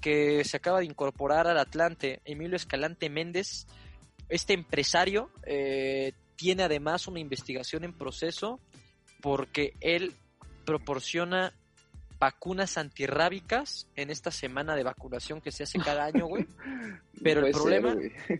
[0.00, 3.66] que se acaba de incorporar al Atlante, Emilio Escalante Méndez,
[4.28, 8.60] este empresario eh, tiene además una investigación en proceso
[9.20, 10.14] porque él
[10.64, 11.52] proporciona
[12.18, 16.46] vacunas antirrábicas en esta semana de vacunación que se hace cada año, güey.
[17.22, 17.96] Pero el problema,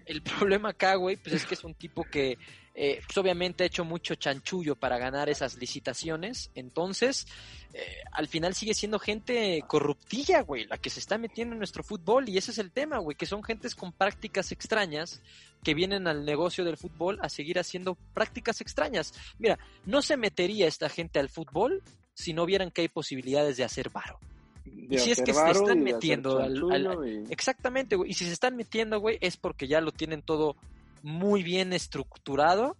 [0.06, 2.38] el problema acá, güey, pues es que es un tipo que
[2.76, 6.50] eh, pues obviamente ha hecho mucho chanchullo para ganar esas licitaciones.
[6.54, 7.26] Entonces,
[7.72, 11.84] eh, al final sigue siendo gente corruptilla, güey, la que se está metiendo en nuestro
[11.84, 12.28] fútbol.
[12.28, 15.22] Y ese es el tema, güey, que son gentes con prácticas extrañas
[15.62, 19.14] que vienen al negocio del fútbol a seguir haciendo prácticas extrañas.
[19.38, 21.82] Mira, no se metería esta gente al fútbol
[22.14, 24.18] si no vieran que hay posibilidades de hacer varo.
[24.64, 28.10] y si es que se están metiendo al, Exactamente, güey.
[28.10, 30.56] Y si se están metiendo, güey, es porque ya lo tienen todo
[31.02, 32.76] muy bien estructurado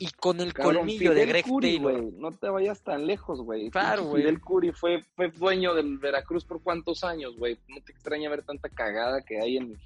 [0.00, 2.12] y con el colmillo de Greg Taylor.
[2.14, 3.70] no te vayas tan lejos, güey.
[3.70, 4.22] Claro, güey.
[4.22, 7.58] Fidel Curry fue, fue dueño del Veracruz por cuántos años, güey.
[7.68, 9.76] No te extraña ver tanta cagada que hay en,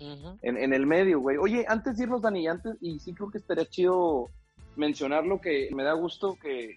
[0.42, 1.36] en, en, el medio, güey.
[1.36, 4.30] Oye, antes de irnos, Dani, antes, y sí creo que estaría chido
[4.76, 6.76] mencionar lo que me da gusto que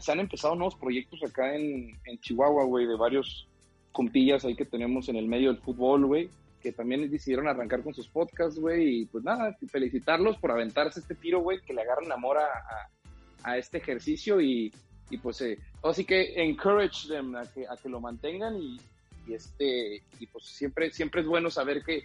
[0.00, 3.48] se han empezado nuevos proyectos acá en, Chihuahua, güey, de varios
[3.92, 6.30] compillas ahí que tenemos en el medio del fútbol, güey,
[6.60, 11.14] que también decidieron arrancar con sus podcasts, güey, y pues nada, felicitarlos por aventarse este
[11.14, 14.72] tiro, güey, que le agarran amor a, este ejercicio y,
[15.20, 18.80] pues eh, así que encourage them a que, a que lo mantengan y,
[19.26, 22.04] y, este y pues siempre siempre es bueno saber que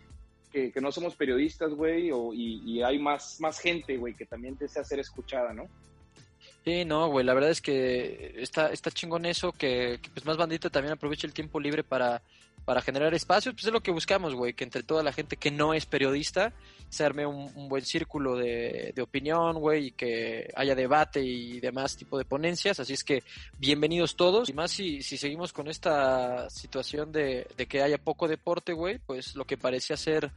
[0.51, 4.99] que, no somos periodistas, güey, y, hay más, más gente, güey, que también desea ser
[4.99, 5.67] escuchada, ¿no?
[6.65, 10.69] Sí, no, güey, la verdad es que está, está chingón eso, que, pues más bandita
[10.69, 12.21] también aproveche el tiempo libre para,
[12.67, 15.51] para generar espacios, pues es lo que buscamos, güey, que entre toda la gente que
[15.51, 16.51] no es periodista
[16.89, 22.17] se arme un, buen círculo de, opinión, güey, y que haya debate y demás tipo
[22.17, 23.23] de ponencias, así es que
[23.57, 28.27] bienvenidos todos, y más si, si seguimos con esta situación de, de que haya poco
[28.27, 30.29] deporte, güey, pues lo que parecía ser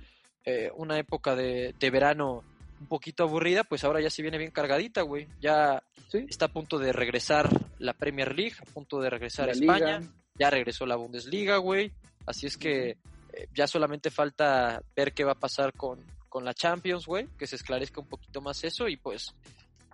[0.45, 2.45] eh, una época de, de verano
[2.81, 5.27] un poquito aburrida, pues ahora ya se viene bien cargadita, güey.
[5.41, 7.51] Ya está a punto de regresar
[7.81, 10.01] la Premier League, a punto de regresar a España,
[10.39, 11.93] ya regresó la Bundesliga, güey.
[12.27, 12.91] Así es que
[13.33, 17.47] eh, ya solamente falta ver qué va a pasar con, con la Champions, güey, que
[17.47, 19.35] se esclarezca un poquito más eso y pues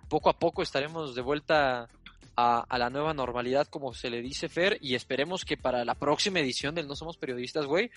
[0.07, 1.89] poco a poco estaremos de vuelta
[2.35, 5.95] a, a, la nueva normalidad, como se le dice Fer, y esperemos que para la
[5.95, 7.91] próxima edición del No Somos Periodistas, güey,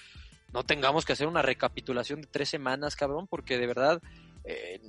[0.52, 4.02] no tengamos que hacer una recapitulación de tres semanas, cabrón, porque de verdad
[4.44, 4.80] eh,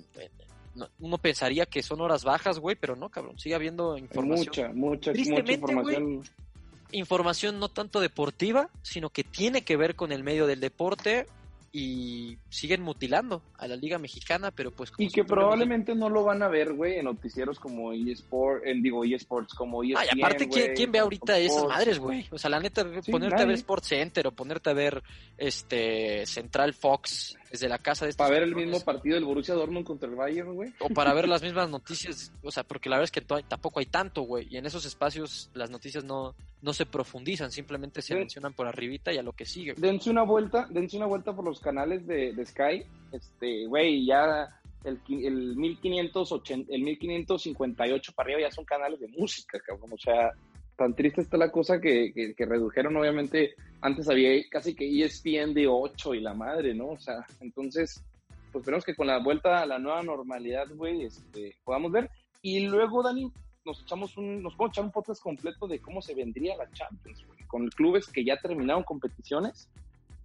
[0.99, 4.47] uno pensaría que son horas bajas, güey, pero no, cabrón, sigue habiendo información.
[4.47, 6.23] Mucha, mucha, mucha información.
[6.91, 11.27] Información no tanto deportiva, sino que tiene que ver con el medio del deporte
[11.73, 14.91] y siguen mutilando a la Liga Mexicana, pero pues...
[14.97, 19.05] y que probablemente no lo van a ver, güey, en noticieros como eSport, en, digo,
[19.05, 22.27] eSports, como ESPN, Ay, aparte, ¿quién, ve ahorita esas madres, güey?
[22.31, 25.01] O sea, la neta, ponerte a ver Sports Center o ponerte a ver
[25.37, 29.85] este Central Fox desde la casa de Para ver el mismo partido del Borussia Dortmund
[29.85, 30.73] contra el Bayern, güey.
[30.79, 33.85] O para ver las mismas noticias, o sea, porque la verdad es que tampoco hay
[33.85, 38.53] tanto, güey, y en esos espacios las noticias no, no se profundizan, simplemente se mencionan
[38.53, 39.73] por arribita y a lo que sigue.
[39.75, 44.61] Dense una vuelta, dense una vuelta por los canales de, de Sky, este, güey, ya
[44.85, 50.31] el, el 1580, el 1558 para arriba ya son canales de música, cabrón, o sea,
[50.75, 55.67] tan triste está la cosa que, que, redujeron, obviamente, antes había casi que ESPN de
[55.67, 56.89] 8 y la madre, ¿no?
[56.89, 58.03] O sea, entonces,
[58.51, 62.09] pues esperemos que con la vuelta a la nueva normalidad, güey, este, podamos ver.
[62.41, 63.31] Y luego, Dani,
[63.65, 67.25] nos echamos un, nos podemos echar un podcast completo de cómo se vendría la Champions,
[67.27, 69.69] güey, con clubes que ya terminaron competiciones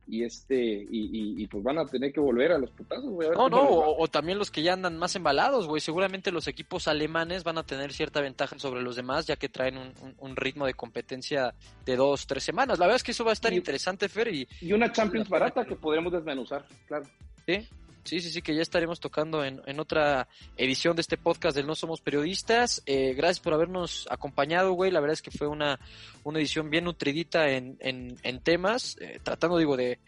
[0.09, 3.29] y este y, y, pues van a tener que volver a los putazos, güey.
[3.31, 5.81] No, no, o, también los que ya andan más embalados, güey.
[5.81, 9.79] Seguramente los equipos alemanes van a tener cierta ventaja sobre los demás, ya que traen
[10.19, 11.55] un, ritmo de competencia
[11.85, 12.79] de dos, tres semanas.
[12.79, 14.29] La verdad es que eso va a estar interesante, Fer.
[14.33, 17.07] Y, y una Champions barata que podremos desmenuzar, claro.
[17.47, 17.67] Sí,
[18.07, 21.67] Sí, sí, sí, que ya estaremos tocando en, en otra edición de este podcast del
[21.67, 22.83] No Somos Periodistas.
[22.87, 24.93] Eh, gracias por habernos acompañado, güey.
[24.93, 25.81] La verdad es que fue una,
[26.23, 29.99] una edición bien nutridita en, en, en temas, eh, tratando, digo, de,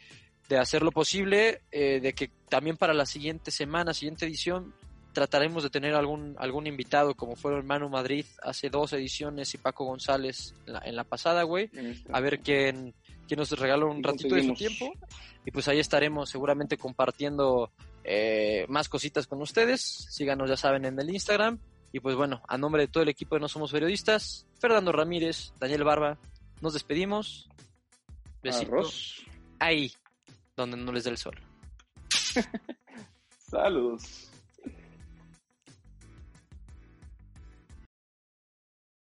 [0.49, 4.73] de hacer lo posible, eh, de que también para la siguiente semana, siguiente edición,
[5.13, 9.85] trataremos de tener algún, algún invitado, como fueron Manu Madrid hace dos ediciones y Paco
[9.85, 11.69] González en la, en la pasada, güey.
[12.13, 12.95] A ver quién,
[13.29, 14.93] quién nos regala un ratito de su tiempo.
[15.45, 17.71] Y pues ahí estaremos seguramente compartiendo
[18.03, 19.81] eh, más cositas con ustedes.
[19.81, 21.59] Síganos, ya saben, en el Instagram.
[21.93, 25.53] Y pues bueno, a nombre de todo el equipo de No Somos Periodistas, Fernando Ramírez,
[25.59, 26.19] Daniel Barba,
[26.61, 27.49] nos despedimos.
[28.43, 28.73] Besito.
[28.73, 29.25] Arroz.
[29.59, 29.93] Ahí,
[30.57, 31.41] donde no les dé el sol.
[33.51, 34.28] Saludos.